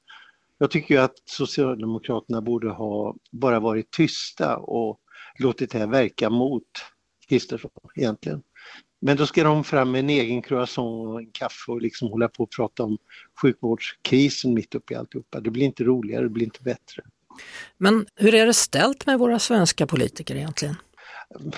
Jag 0.58 0.70
tycker 0.70 0.94
ju 0.94 1.00
att 1.00 1.14
Socialdemokraterna 1.24 2.40
borde 2.42 2.70
ha 2.70 3.14
bara 3.32 3.60
varit 3.60 3.90
tysta 3.90 4.56
och 4.56 5.00
låtit 5.38 5.70
det 5.70 5.78
här 5.78 5.86
verka 5.86 6.30
mot 6.30 6.62
Kristersson 7.28 7.70
egentligen. 7.94 8.42
Men 9.00 9.16
då 9.16 9.26
ska 9.26 9.44
de 9.44 9.64
fram 9.64 9.90
med 9.90 9.98
en 9.98 10.10
egen 10.10 10.42
croissant 10.42 11.08
och 11.08 11.20
en 11.20 11.30
kaffe 11.30 11.72
och 11.72 11.82
liksom 11.82 12.08
hålla 12.08 12.28
på 12.28 12.42
och 12.42 12.50
prata 12.50 12.82
om 12.82 12.98
sjukvårdskrisen 13.42 14.54
mitt 14.54 14.74
uppe 14.74 14.94
i 14.94 14.96
alltihopa. 14.96 15.40
Det 15.40 15.50
blir 15.50 15.64
inte 15.64 15.84
roligare, 15.84 16.22
det 16.22 16.30
blir 16.30 16.44
inte 16.44 16.62
bättre. 16.62 17.02
Men 17.78 18.06
hur 18.14 18.34
är 18.34 18.46
det 18.46 18.54
ställt 18.54 19.06
med 19.06 19.18
våra 19.18 19.38
svenska 19.38 19.86
politiker 19.86 20.36
egentligen? 20.36 20.74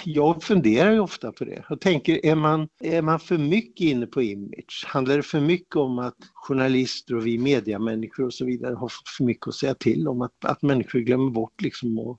Jag 0.04 0.42
funderar 0.42 0.92
ju 0.92 1.00
ofta 1.00 1.32
på 1.32 1.44
det. 1.44 1.64
Jag 1.68 1.80
tänker, 1.80 2.26
är 2.26 2.34
man, 2.34 2.68
är 2.80 3.02
man 3.02 3.20
för 3.20 3.38
mycket 3.38 3.86
inne 3.86 4.06
på 4.06 4.22
image? 4.22 4.84
Handlar 4.86 5.16
det 5.16 5.22
för 5.22 5.40
mycket 5.40 5.76
om 5.76 5.98
att 5.98 6.16
journalister 6.34 7.14
och 7.14 7.26
vi 7.26 7.38
mediamänniskor 7.38 8.24
och 8.24 8.34
så 8.34 8.44
vidare 8.44 8.74
har 8.74 8.88
fått 8.88 9.08
för 9.16 9.24
mycket 9.24 9.48
att 9.48 9.54
säga 9.54 9.74
till 9.74 10.08
om? 10.08 10.22
Att, 10.22 10.44
att 10.44 10.62
människor 10.62 10.98
glömmer 10.98 11.30
bort 11.30 11.62
liksom 11.62 11.98
och, 11.98 12.18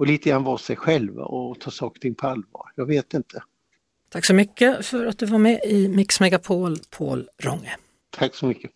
och 0.00 0.06
lite 0.06 0.28
grann 0.28 0.44
vara 0.44 0.58
sig 0.58 0.76
själva 0.76 1.24
och 1.24 1.60
ta 1.60 1.70
saker 1.70 1.98
och 1.98 2.00
ting 2.00 2.14
på 2.14 2.26
allvar? 2.26 2.72
Jag 2.74 2.86
vet 2.86 3.14
inte. 3.14 3.42
Tack 4.08 4.24
så 4.24 4.34
mycket 4.34 4.86
för 4.86 5.06
att 5.06 5.18
du 5.18 5.26
var 5.26 5.38
med 5.38 5.60
i 5.64 5.88
Mix 5.88 6.20
Megapol, 6.20 6.78
Paul 6.90 7.28
Ronge. 7.38 7.76
Tack 8.10 8.34
så 8.34 8.46
mycket. 8.46 8.70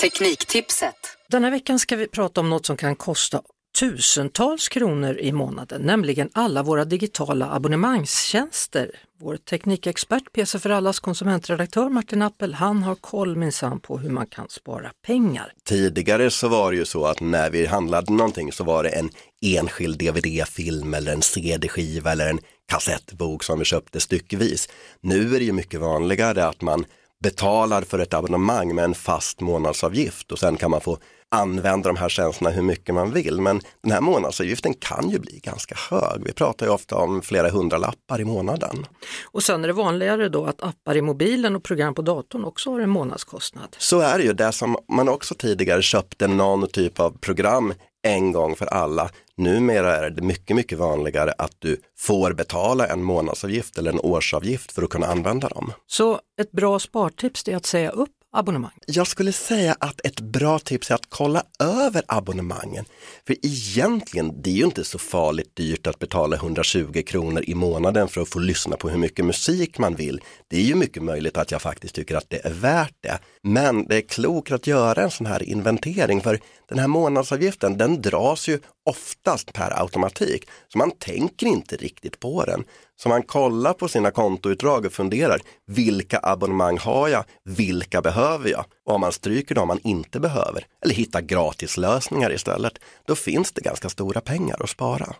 Tekniktipset. 0.00 0.94
Den 1.30 1.44
här 1.44 1.50
veckan 1.50 1.78
ska 1.78 1.96
vi 1.96 2.08
prata 2.08 2.40
om 2.40 2.50
något 2.50 2.66
som 2.66 2.76
kan 2.76 2.96
kosta 2.96 3.42
tusentals 3.78 4.68
kronor 4.68 5.18
i 5.18 5.32
månaden, 5.32 5.82
nämligen 5.82 6.30
alla 6.32 6.62
våra 6.62 6.84
digitala 6.84 7.50
abonnemangstjänster. 7.52 8.90
Vår 9.20 9.36
teknikexpert, 9.36 10.32
PC 10.32 10.58
för 10.58 10.70
allas 10.70 11.00
konsumentredaktör 11.00 11.88
Martin 11.88 12.22
Appel, 12.22 12.54
han 12.54 12.82
har 12.82 12.94
koll 12.94 13.36
minsann 13.36 13.80
på 13.80 13.98
hur 13.98 14.10
man 14.10 14.26
kan 14.26 14.48
spara 14.48 14.90
pengar. 15.06 15.52
Tidigare 15.64 16.30
så 16.30 16.48
var 16.48 16.70
det 16.70 16.76
ju 16.76 16.84
så 16.84 17.06
att 17.06 17.20
när 17.20 17.50
vi 17.50 17.66
handlade 17.66 18.12
någonting 18.12 18.52
så 18.52 18.64
var 18.64 18.82
det 18.82 18.88
en 18.88 19.10
enskild 19.42 19.98
DVD-film 19.98 20.94
eller 20.94 21.12
en 21.12 21.22
CD-skiva 21.22 22.12
eller 22.12 22.30
en 22.30 22.40
kassettbok 22.68 23.44
som 23.44 23.58
vi 23.58 23.64
köpte 23.64 24.00
styckevis. 24.00 24.68
Nu 25.00 25.34
är 25.34 25.38
det 25.38 25.44
ju 25.44 25.52
mycket 25.52 25.80
vanligare 25.80 26.46
att 26.46 26.62
man 26.62 26.84
betalar 27.22 27.82
för 27.82 27.98
ett 27.98 28.14
abonnemang 28.14 28.74
med 28.74 28.84
en 28.84 28.94
fast 28.94 29.40
månadsavgift 29.40 30.32
och 30.32 30.38
sen 30.38 30.56
kan 30.56 30.70
man 30.70 30.80
få 30.80 30.98
använda 31.30 31.88
de 31.88 31.96
här 31.96 32.08
tjänsterna 32.08 32.50
hur 32.50 32.62
mycket 32.62 32.94
man 32.94 33.12
vill. 33.12 33.40
Men 33.40 33.60
den 33.82 33.92
här 33.92 34.00
månadsavgiften 34.00 34.74
kan 34.74 35.10
ju 35.10 35.18
bli 35.18 35.40
ganska 35.42 35.74
hög. 35.90 36.22
Vi 36.24 36.32
pratar 36.32 36.66
ju 36.66 36.72
ofta 36.72 36.96
om 36.96 37.22
flera 37.22 37.50
hundralappar 37.50 38.20
i 38.20 38.24
månaden. 38.24 38.86
Och 39.24 39.42
sen 39.42 39.64
är 39.64 39.68
det 39.68 39.74
vanligare 39.74 40.28
då 40.28 40.44
att 40.44 40.62
appar 40.62 40.96
i 40.96 41.02
mobilen 41.02 41.56
och 41.56 41.62
program 41.62 41.94
på 41.94 42.02
datorn 42.02 42.44
också 42.44 42.70
har 42.70 42.80
en 42.80 42.90
månadskostnad. 42.90 43.76
Så 43.78 44.00
är 44.00 44.18
det 44.18 44.24
ju, 44.24 44.32
det 44.32 44.52
som 44.52 44.76
man 44.88 45.08
också 45.08 45.34
tidigare 45.34 45.82
köpte 45.82 46.26
någon 46.26 46.68
typ 46.68 47.00
av 47.00 47.10
program 47.10 47.74
en 48.02 48.32
gång 48.32 48.56
för 48.56 48.66
alla. 48.66 49.10
Numera 49.36 49.96
är 49.96 50.10
det 50.10 50.22
mycket, 50.22 50.56
mycket 50.56 50.78
vanligare 50.78 51.32
att 51.38 51.56
du 51.58 51.80
får 51.98 52.32
betala 52.32 52.86
en 52.86 53.02
månadsavgift 53.02 53.78
eller 53.78 53.92
en 53.92 54.00
årsavgift 54.00 54.72
för 54.72 54.82
att 54.82 54.90
kunna 54.90 55.06
använda 55.06 55.48
dem. 55.48 55.72
Så 55.86 56.20
ett 56.40 56.50
bra 56.52 56.78
spartips 56.78 57.48
är 57.48 57.56
att 57.56 57.66
säga 57.66 57.90
upp 57.90 58.17
abonnemang? 58.38 58.78
Jag 58.86 59.06
skulle 59.06 59.32
säga 59.32 59.76
att 59.80 60.00
ett 60.06 60.20
bra 60.20 60.58
tips 60.58 60.90
är 60.90 60.94
att 60.94 61.06
kolla 61.08 61.42
över 61.58 62.02
abonnemangen. 62.08 62.84
För 63.26 63.36
egentligen, 63.42 64.42
det 64.42 64.50
är 64.50 64.54
ju 64.54 64.64
inte 64.64 64.84
så 64.84 64.98
farligt 64.98 65.56
dyrt 65.56 65.86
att 65.86 65.98
betala 65.98 66.36
120 66.36 67.02
kronor 67.06 67.42
i 67.46 67.54
månaden 67.54 68.08
för 68.08 68.20
att 68.20 68.28
få 68.28 68.38
lyssna 68.38 68.76
på 68.76 68.88
hur 68.88 68.98
mycket 68.98 69.24
musik 69.24 69.78
man 69.78 69.94
vill. 69.94 70.20
Det 70.48 70.56
är 70.56 70.64
ju 70.64 70.74
mycket 70.74 71.02
möjligt 71.02 71.36
att 71.36 71.50
jag 71.50 71.62
faktiskt 71.62 71.94
tycker 71.94 72.16
att 72.16 72.30
det 72.30 72.46
är 72.46 72.52
värt 72.52 72.94
det. 73.00 73.18
Men 73.42 73.86
det 73.86 73.96
är 73.96 74.08
klokt 74.08 74.52
att 74.52 74.66
göra 74.66 75.02
en 75.02 75.10
sån 75.10 75.26
här 75.26 75.42
inventering 75.42 76.20
för 76.20 76.40
den 76.68 76.78
här 76.78 76.88
månadsavgiften 76.88 77.78
den 77.78 78.02
dras 78.02 78.48
ju 78.48 78.60
oftast 78.88 79.52
per 79.52 79.80
automatik. 79.80 80.48
Så 80.68 80.78
man 80.78 80.90
tänker 80.90 81.46
inte 81.46 81.76
riktigt 81.76 82.20
på 82.20 82.44
den. 82.44 82.64
Så 82.96 83.08
man 83.08 83.22
kollar 83.22 83.72
på 83.72 83.88
sina 83.88 84.10
kontoutdrag 84.10 84.86
och 84.86 84.92
funderar, 84.92 85.40
vilka 85.66 86.20
abonnemang 86.22 86.78
har 86.78 87.08
jag? 87.08 87.24
Vilka 87.44 88.02
behöver 88.02 88.50
jag? 88.50 88.64
Och 88.88 88.94
om 88.94 89.00
man 89.00 89.12
stryker 89.12 89.54
dem 89.54 89.68
man 89.68 89.80
inte 89.84 90.20
behöver, 90.20 90.66
eller 90.84 90.94
hittar 90.94 91.20
gratislösningar 91.20 92.32
istället, 92.32 92.78
då 93.06 93.14
finns 93.14 93.52
det 93.52 93.60
ganska 93.60 93.88
stora 93.88 94.20
pengar 94.20 94.62
att 94.62 94.70
spara. 94.70 95.14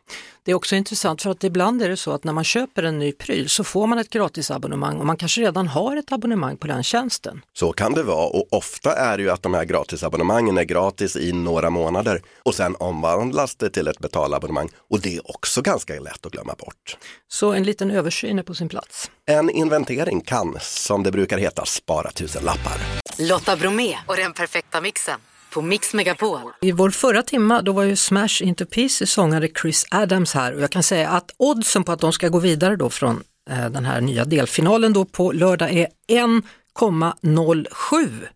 Det 0.45 0.51
är 0.51 0.55
också 0.55 0.77
intressant 0.77 1.23
för 1.23 1.31
att 1.31 1.45
ibland 1.45 1.83
är 1.83 1.89
det 1.89 1.97
så 1.97 2.13
att 2.13 2.25
när 2.25 2.33
man 2.33 2.45
köper 2.45 2.83
en 2.83 2.99
ny 2.99 3.13
pryl 3.13 3.49
så 3.49 3.65
får 3.65 3.87
man 3.87 3.99
ett 3.99 4.11
gratisabonnemang 4.11 4.97
och 4.97 5.07
man 5.07 5.17
kanske 5.17 5.41
redan 5.41 5.69
har 5.69 5.97
ett 5.97 6.13
abonnemang 6.13 6.57
på 6.57 6.67
den 6.67 6.83
tjänsten. 6.83 7.41
Så 7.53 7.73
kan 7.73 7.93
det 7.93 8.03
vara 8.03 8.27
och 8.27 8.53
ofta 8.53 8.97
är 8.97 9.17
det 9.17 9.23
ju 9.23 9.31
att 9.31 9.43
de 9.43 9.55
här 9.55 9.65
gratisabonnemangen 9.65 10.59
är 10.59 10.65
gratis 10.65 11.17
i 11.17 11.33
några 11.33 11.71
månader 11.71 12.23
och 12.43 12.55
sen 12.55 12.77
omvandlas 12.79 13.57
det 13.57 13.71
till 13.71 13.89
ett 13.89 13.99
betalabonnemang 13.99 14.69
och 14.91 15.01
det 15.01 15.17
är 15.17 15.31
också 15.31 15.63
ganska 15.63 16.01
lätt 16.01 16.27
att 16.27 16.33
glömma 16.33 16.55
bort. 16.59 16.97
Så 17.29 17.53
en 17.53 17.63
liten 17.63 17.91
översyn 17.91 18.39
är 18.39 18.43
på 18.43 18.55
sin 18.55 18.69
plats. 18.69 19.11
En 19.30 19.50
inventering 19.50 20.20
kan, 20.20 20.56
som 20.61 21.02
det 21.02 21.12
brukar 21.12 21.38
heta, 21.38 21.64
spara 21.64 22.11
tusenlappar. 22.11 22.80
Lotta 23.18 23.56
Bromé 23.56 23.97
och 24.06 24.16
den 24.16 24.32
perfekta 24.32 24.80
mixen 24.80 25.20
på 25.52 25.62
Mix 25.62 25.94
Megapol. 25.94 26.40
I 26.61 26.73
vår 26.73 26.90
förra 26.90 27.23
timma 27.23 27.62
då 27.62 27.73
var 27.73 27.82
ju 27.82 27.97
Smash 27.97 28.42
Into 28.42 28.66
Pieces 28.66 29.11
sångare 29.11 29.49
Chris 29.62 29.87
Adams 29.90 30.35
här 30.35 30.54
och 30.54 30.61
jag 30.61 30.70
kan 30.70 30.82
säga 30.82 31.08
att 31.08 31.30
oddsen 31.37 31.85
på 31.85 31.92
att 31.92 32.00
de 32.00 32.12
ska 32.12 32.28
gå 32.28 32.38
vidare 32.38 32.76
då 32.76 32.90
från 32.90 33.23
eh, 33.50 33.70
den 33.70 33.85
här 33.85 34.00
nya 34.00 34.25
delfinalen 34.25 34.92
då 34.92 35.04
på 35.04 35.32
lördag 35.32 35.73
är 35.73 35.88
1,07. 36.08 38.28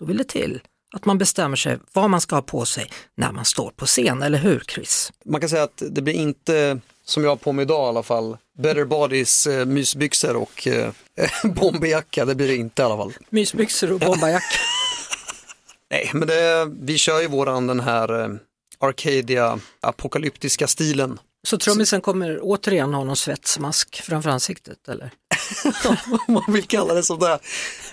Då 0.00 0.06
vill 0.06 0.16
det 0.16 0.24
till 0.24 0.60
att 0.94 1.04
man 1.04 1.18
bestämmer 1.18 1.56
sig 1.56 1.78
vad 1.92 2.10
man 2.10 2.20
ska 2.20 2.36
ha 2.36 2.42
på 2.42 2.64
sig 2.64 2.90
när 3.16 3.32
man 3.32 3.44
står 3.44 3.70
på 3.70 3.86
scen, 3.86 4.22
eller 4.22 4.38
hur 4.38 4.64
Chris? 4.68 5.12
Man 5.24 5.40
kan 5.40 5.50
säga 5.50 5.62
att 5.62 5.82
det 5.90 6.02
blir 6.02 6.14
inte, 6.14 6.80
som 7.04 7.24
jag 7.24 7.30
har 7.30 7.36
på 7.36 7.52
mig 7.52 7.62
idag 7.62 7.86
i 7.86 7.88
alla 7.88 8.02
fall, 8.02 8.36
Better 8.58 8.84
Bodies 8.84 9.46
eh, 9.46 9.66
mysbyxor 9.66 10.36
och 10.36 10.66
eh, 10.66 10.92
bomberjacka, 11.44 12.24
det 12.24 12.34
blir 12.34 12.48
det 12.48 12.56
inte 12.56 12.82
i 12.82 12.84
alla 12.84 12.96
fall. 12.96 13.12
Mysbyxor 13.30 13.92
och 13.92 14.00
bomberjacka. 14.00 14.56
Nej, 15.90 16.10
men 16.12 16.28
det, 16.28 16.70
vi 16.80 16.98
kör 16.98 17.20
ju 17.20 17.28
våran 17.28 17.66
den 17.66 17.80
här 17.80 18.22
eh, 18.22 18.28
Arcadia 18.78 19.58
apokalyptiska 19.80 20.66
stilen 20.66 21.18
Så 21.46 21.58
trummisen 21.58 22.00
kommer 22.00 22.38
återigen 22.42 22.94
ha 22.94 23.04
någon 23.04 23.16
svetsmask 23.16 24.02
framför 24.02 24.30
ansiktet 24.30 24.88
eller? 24.88 25.10
Om 26.28 26.34
man 26.34 26.52
vill 26.52 26.66
kalla 26.66 26.94
det 26.94 27.02
som 27.02 27.18
det. 27.18 27.38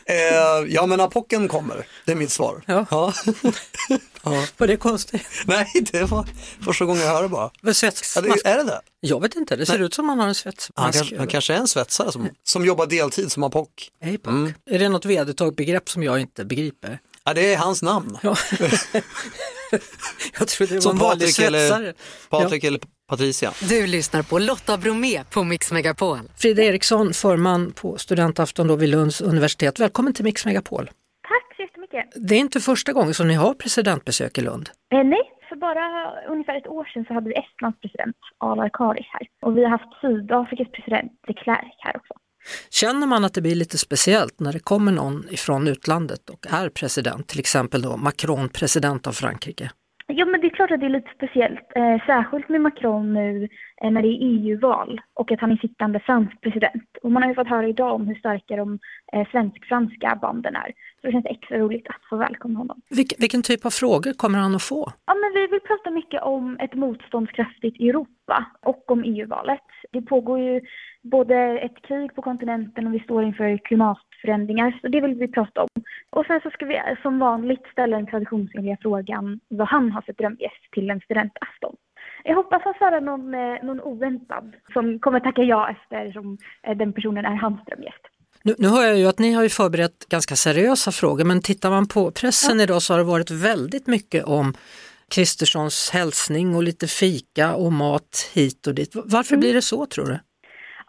Eh, 0.05 0.65
ja 0.67 0.85
men 0.85 0.99
apocken 1.01 1.47
kommer, 1.47 1.87
det 2.05 2.11
är 2.11 2.15
mitt 2.15 2.31
svar. 2.31 2.61
Ja. 2.65 2.85
Ja. 4.23 4.45
Var 4.57 4.67
det 4.67 4.77
konstigt? 4.77 5.27
Nej, 5.45 5.67
det 5.91 6.03
var 6.03 6.27
första 6.61 6.85
gången 6.85 7.01
jag 7.01 7.09
hörde 7.09 7.27
bara. 7.27 7.51
Ja, 7.61 7.73
Svetsmask? 7.73 8.43
det, 8.43 8.49
är 8.49 8.57
det 8.57 8.63
det? 8.63 8.81
Jag 8.99 9.21
vet 9.21 9.35
inte, 9.35 9.55
det 9.55 9.65
ser 9.65 9.79
ut 9.79 9.93
som 9.93 10.05
man 10.05 10.19
har 10.19 10.23
en 10.23 10.27
Han 10.27 10.35
svetsmask. 10.35 10.97
kanske, 10.97 11.17
han 11.17 11.27
kanske 11.27 11.53
är 11.53 11.57
en 11.57 11.67
svetsare 11.67 12.11
som, 12.11 12.29
som 12.43 12.65
jobbar 12.65 12.85
deltid 12.85 13.31
som 13.31 13.43
apock. 13.43 13.89
Apoc. 14.01 14.27
Mm. 14.27 14.53
Är 14.69 14.79
det 14.79 14.89
något 14.89 15.05
vedertaget 15.05 15.55
begrepp 15.55 15.89
som 15.89 16.03
jag 16.03 16.19
inte 16.19 16.45
begriper? 16.45 16.99
Ja, 17.23 17.33
det 17.33 17.53
är 17.53 17.57
hans 17.57 17.81
namn. 17.81 18.17
Ja. 18.21 18.37
jag 20.39 20.47
trodde 20.47 20.73
det 20.73 20.75
var 20.75 20.81
Som 20.81 20.91
en 20.91 20.97
vanlig 20.97 21.33
svetsare. 21.33 21.93
Patrik 22.29 22.63
eller 22.63 22.79
Patricia. 23.09 23.49
Du 23.69 23.87
lyssnar 23.87 24.23
på 24.23 24.39
Lotta 24.39 24.77
Bromé 24.77 25.23
på 25.33 25.43
Mix 25.43 25.71
Megapol. 25.71 26.19
Frida 26.35 26.63
Eriksson, 26.63 27.13
förman 27.13 27.71
på 27.71 27.97
studentafton 27.97 28.67
då 28.67 28.75
vid 28.75 28.89
Lunds 28.89 29.21
universitet. 29.21 29.79
Välkommen 29.79 30.13
till 30.13 30.23
Mix 30.23 30.45
Megapol. 30.45 30.85
Tack 31.31 31.55
så 31.55 31.61
jättemycket. 31.61 32.05
Det 32.29 32.35
är 32.35 32.39
inte 32.39 32.59
första 32.59 32.93
gången 32.93 33.13
som 33.13 33.27
ni 33.27 33.33
har 33.33 33.53
presidentbesök 33.53 34.37
i 34.37 34.41
Lund. 34.41 34.69
Eh, 34.93 35.03
nej, 35.03 35.21
för 35.49 35.55
bara 35.55 36.11
ungefär 36.29 36.57
ett 36.57 36.67
år 36.67 36.85
sedan 36.85 37.05
så 37.07 37.13
hade 37.13 37.29
vi 37.29 37.35
Estlands 37.35 37.79
president 37.81 38.15
Alar 38.37 38.69
Karis 38.73 39.05
här. 39.11 39.27
Och 39.41 39.57
vi 39.57 39.63
har 39.63 39.69
haft 39.69 40.01
Sydafrikas 40.01 40.67
president 40.71 41.11
de 41.27 41.33
Klerk 41.33 41.75
här 41.79 41.97
också. 41.97 42.13
Känner 42.69 43.07
man 43.07 43.25
att 43.25 43.33
det 43.33 43.41
blir 43.41 43.55
lite 43.55 43.77
speciellt 43.77 44.39
när 44.39 44.53
det 44.53 44.59
kommer 44.59 44.91
någon 44.91 45.25
ifrån 45.29 45.67
utlandet 45.67 46.29
och 46.29 46.45
är 46.49 46.69
president, 46.69 47.27
till 47.27 47.39
exempel 47.39 47.81
då 47.81 47.97
Macron, 47.97 48.49
president 48.49 49.07
av 49.07 49.11
Frankrike? 49.11 49.71
Ja, 50.11 50.25
men 50.25 50.41
det 50.41 50.47
är 50.47 50.49
klart 50.49 50.71
att 50.71 50.79
det 50.79 50.85
är 50.85 50.89
lite 50.89 51.11
speciellt. 51.15 51.75
Eh, 51.75 52.05
särskilt 52.05 52.49
med 52.49 52.61
Macron 52.61 53.13
nu 53.13 53.47
eh, 53.81 53.91
när 53.91 54.01
det 54.01 54.07
är 54.07 54.17
EU-val 54.21 55.01
och 55.13 55.31
att 55.31 55.39
han 55.39 55.51
är 55.51 55.57
sittande 55.57 55.99
fransk 55.99 56.41
president. 56.41 56.97
Och 57.03 57.11
man 57.11 57.23
har 57.23 57.29
ju 57.29 57.35
fått 57.35 57.47
höra 57.47 57.67
idag 57.67 57.95
om 57.95 58.07
hur 58.07 58.15
starka 58.15 58.55
de 58.55 58.79
eh, 59.13 59.27
svensk-franska 59.31 60.19
banden 60.21 60.55
är. 60.55 60.73
Så 61.01 61.07
det 61.07 61.11
känns 61.11 61.25
extra 61.25 61.57
roligt 61.57 61.87
att 61.87 62.03
få 62.09 62.15
välkomna 62.15 62.59
honom. 62.59 62.81
Vilk, 62.89 63.13
vilken 63.17 63.43
typ 63.43 63.65
av 63.65 63.69
frågor 63.69 64.13
kommer 64.13 64.39
han 64.39 64.55
att 64.55 64.63
få? 64.63 64.91
Ja, 65.05 65.13
men 65.13 65.33
vi 65.33 65.47
vill 65.47 65.59
prata 65.59 65.91
mycket 65.91 66.21
om 66.21 66.57
ett 66.59 66.73
motståndskraftigt 66.73 67.79
Europa 67.79 68.45
och 68.61 68.91
om 68.91 69.03
EU-valet. 69.03 69.67
Det 69.91 70.01
pågår 70.01 70.39
ju 70.39 70.61
både 71.01 71.35
ett 71.59 71.81
krig 71.87 72.15
på 72.15 72.21
kontinenten 72.21 72.87
och 72.87 72.93
vi 72.93 72.99
står 72.99 73.23
inför 73.23 73.57
klimatförändringar, 73.57 74.79
så 74.81 74.87
det 74.87 75.01
vill 75.01 75.15
vi 75.15 75.27
prata 75.27 75.61
om. 75.61 75.83
Och 76.09 76.25
sen 76.25 76.41
så 76.43 76.49
ska 76.49 76.65
vi 76.65 76.81
som 77.01 77.19
vanligt 77.19 77.65
ställa 77.71 77.97
den 77.97 78.07
traditionsenliga 78.07 78.77
frågan 78.81 79.39
vad 79.47 79.67
han 79.67 79.91
har 79.91 80.01
för 80.01 80.13
drömgäst 80.13 80.71
till 80.71 80.89
en 80.89 81.01
studentafton. 81.01 81.75
Jag 82.23 82.35
hoppas 82.35 82.65
att 82.65 82.77
höra 82.77 82.99
någon, 82.99 83.33
eh, 83.33 83.63
någon 83.63 83.81
oväntad 83.81 84.55
som 84.73 84.99
kommer 84.99 85.19
tacka 85.19 85.43
ja 85.43 85.69
eftersom 85.69 86.37
eh, 86.63 86.77
den 86.77 86.93
personen 86.93 87.25
är 87.25 87.35
hans 87.35 87.65
drömgäst. 87.65 88.05
Nu, 88.43 88.55
nu 88.57 88.67
hör 88.67 88.83
jag 88.83 88.97
ju 88.97 89.05
att 89.05 89.19
ni 89.19 89.33
har 89.33 89.43
ju 89.43 89.49
förberett 89.49 90.05
ganska 90.09 90.35
seriösa 90.35 90.91
frågor 90.91 91.25
men 91.25 91.41
tittar 91.41 91.69
man 91.69 91.87
på 91.87 92.11
pressen 92.11 92.59
idag 92.59 92.81
så 92.81 92.93
har 92.93 92.97
det 92.97 93.03
varit 93.03 93.31
väldigt 93.31 93.87
mycket 93.87 94.23
om 94.25 94.53
Kristerssons 95.15 95.89
hälsning 95.93 96.55
och 96.55 96.63
lite 96.63 96.87
fika 96.87 97.55
och 97.55 97.73
mat 97.73 98.31
hit 98.33 98.67
och 98.67 98.75
dit. 98.75 98.91
Varför 98.95 99.37
blir 99.37 99.53
det 99.53 99.61
så 99.61 99.85
tror 99.85 100.05
du? 100.05 100.19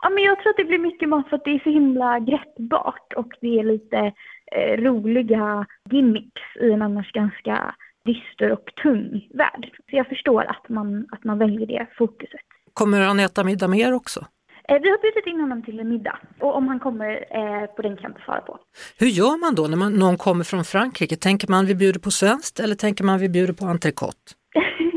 Ja, 0.02 0.10
men 0.10 0.22
jag 0.24 0.38
tror 0.38 0.50
att 0.50 0.56
det 0.56 0.64
blir 0.64 0.78
mycket 0.78 1.08
mat 1.08 1.28
för 1.28 1.36
att 1.36 1.44
det 1.44 1.50
är 1.50 1.58
så 1.58 1.70
himla 1.70 2.20
greppbart 2.20 3.12
och 3.16 3.32
det 3.40 3.58
är 3.58 3.64
lite 3.64 4.12
eh, 4.52 4.82
roliga 4.82 5.66
gimmicks 5.90 6.42
i 6.60 6.70
en 6.72 6.82
annars 6.82 7.12
ganska 7.12 7.74
dyster 8.04 8.52
och 8.52 8.64
tung 8.82 9.28
värld. 9.34 9.70
Så 9.90 9.96
jag 9.96 10.06
förstår 10.08 10.44
att 10.44 10.68
man, 10.68 11.06
att 11.12 11.24
man 11.24 11.38
väljer 11.38 11.66
det 11.66 11.86
fokuset. 11.98 12.40
Kommer 12.74 13.00
han 13.00 13.20
äta 13.20 13.44
middag 13.44 13.68
mer 13.68 13.92
också? 13.92 14.26
Eh, 14.70 14.78
vi 14.82 14.90
har 14.90 14.98
bjudit 14.98 15.26
in 15.26 15.40
honom 15.40 15.62
till 15.62 15.80
en 15.80 15.88
middag 15.88 16.18
och 16.40 16.56
om 16.56 16.68
han 16.68 16.80
kommer 16.80 17.10
eh, 17.10 17.66
på 17.66 17.82
den 17.82 17.96
kan 17.96 18.02
jag 18.02 18.10
inte 18.10 18.24
svara 18.24 18.40
på. 18.40 18.58
Hur 18.98 19.06
gör 19.06 19.40
man 19.40 19.54
då 19.54 19.66
när 19.66 19.76
man, 19.76 19.92
någon 19.92 20.16
kommer 20.16 20.44
från 20.44 20.64
Frankrike? 20.64 21.16
Tänker 21.16 21.48
man 21.48 21.66
vi 21.66 21.74
bjuder 21.74 22.00
på 22.00 22.10
svenskt 22.10 22.60
eller 22.60 22.74
tänker 22.74 23.04
man 23.04 23.18
vi 23.18 23.28
bjuder 23.28 23.54
på 23.54 23.64
entrecote? 23.64 24.18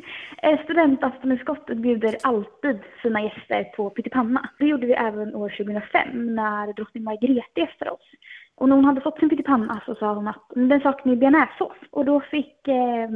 Eh, 0.45 0.63
Studentaftonutskottet 0.63 1.77
bjuder 1.77 2.15
alltid 2.23 2.79
sina 3.01 3.21
gäster 3.21 3.63
på 3.63 3.89
pyttipanna. 3.89 4.49
Det 4.59 4.65
gjorde 4.65 4.87
vi 4.87 4.93
även 4.93 5.35
år 5.35 5.49
2005 5.49 6.35
när 6.35 6.73
drottning 6.73 7.03
Margrethe 7.03 7.61
gästade 7.61 7.91
oss. 7.91 8.07
Och 8.55 8.69
när 8.69 8.75
hon 8.75 8.85
hade 8.85 9.01
fått 9.01 9.19
sin 9.19 9.29
pyttipanna 9.29 9.81
så 9.85 9.95
sa 9.95 10.13
hon 10.13 10.27
att 10.27 10.45
"Men 10.55 10.69
den 10.69 10.79
saknar 10.81 11.13
ju 11.13 11.19
bearnaisesås. 11.19 11.77
Och 11.91 12.05
då 12.05 12.21
fick 12.31 12.67
eh, 12.67 13.09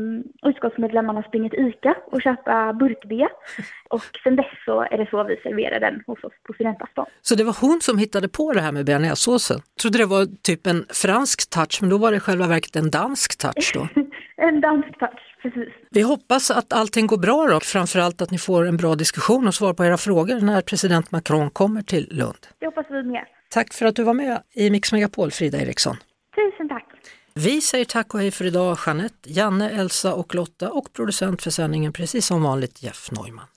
utskottsmedlemmarna 0.49 1.23
springa 1.23 1.49
till 1.49 1.67
ICA 1.67 1.95
och 2.11 2.21
köpa 2.21 2.73
burkbea. 2.73 3.29
Och 3.89 4.01
sen 4.23 4.35
dess 4.35 4.45
så 4.65 4.81
är 4.81 4.97
det 4.97 5.07
så 5.09 5.23
vi 5.23 5.37
serverar 5.37 5.79
den 5.79 6.03
hos 6.07 6.23
oss 6.23 6.33
på 6.47 6.53
studentafton. 6.53 7.05
Så 7.21 7.35
det 7.35 7.43
var 7.43 7.57
hon 7.61 7.79
som 7.81 7.97
hittade 7.97 8.27
på 8.29 8.53
det 8.53 8.61
här 8.61 8.71
med 8.71 8.85
bearnaisesåsen? 8.85 9.59
Trodde 9.81 9.97
det 9.97 10.05
var 10.05 10.25
typ 10.41 10.67
en 10.67 10.85
fransk 10.89 11.49
touch 11.49 11.77
men 11.81 11.89
då 11.89 11.97
var 11.97 12.11
det 12.11 12.17
i 12.17 12.19
själva 12.19 12.47
verket 12.47 12.75
en 12.75 12.89
dansk 12.91 13.37
touch 13.37 13.71
då. 13.73 13.87
En 14.39 14.61
dansk 14.61 14.99
touch, 14.99 15.35
precis. 15.41 15.73
Vi 15.89 16.01
hoppas 16.01 16.51
att 16.51 16.73
allting 16.73 17.07
går 17.07 17.17
bra 17.17 17.47
då, 17.51 17.59
framförallt 17.59 18.21
att 18.21 18.31
ni 18.31 18.37
får 18.37 18.65
en 18.67 18.77
bra 18.77 18.95
diskussion 18.95 19.47
och 19.47 19.53
svar 19.53 19.73
på 19.73 19.85
era 19.85 19.97
frågor 19.97 20.41
när 20.41 20.61
president 20.61 21.11
Macron 21.11 21.49
kommer 21.49 21.81
till 21.81 22.07
Lund. 22.11 22.47
Det 22.59 22.65
hoppas 22.65 22.85
vi 22.89 23.03
med. 23.03 23.25
Tack 23.49 23.73
för 23.73 23.85
att 23.85 23.95
du 23.95 24.03
var 24.03 24.13
med 24.13 24.43
i 24.53 24.69
Mix 24.69 24.91
Megapol, 24.91 25.31
Frida 25.31 25.61
Eriksson. 25.61 25.97
Tusen 26.35 26.69
tack. 26.69 26.85
Vi 27.33 27.61
säger 27.61 27.85
tack 27.85 28.13
och 28.13 28.19
hej 28.19 28.31
för 28.31 28.45
idag, 28.45 28.77
Jeanette, 28.85 29.29
Janne, 29.29 29.69
Elsa 29.69 30.13
och 30.13 30.35
Lotta 30.35 30.71
och 30.71 30.93
producent 30.93 31.41
för 31.41 31.51
sändningen 31.51 31.93
precis 31.93 32.25
som 32.25 32.43
vanligt 32.43 32.83
Jeff 32.83 33.11
Neumann. 33.11 33.47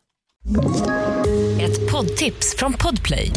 Ett 1.61 1.93
poddtips 1.93 2.57
från 2.57 2.73
Podplay. 2.73 3.31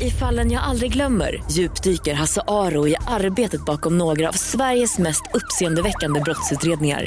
I 0.00 0.10
fallen 0.10 0.50
jag 0.50 0.62
aldrig 0.62 0.92
glömmer 0.92 1.42
djupdyker 1.50 2.14
Hasse 2.14 2.42
Aro 2.46 2.88
i 2.88 2.96
arbetet 3.06 3.64
bakom 3.64 3.98
några 3.98 4.28
av 4.28 4.32
Sveriges 4.32 4.98
mest 4.98 5.22
uppseendeväckande 5.34 6.20
brottsutredningar. 6.20 7.06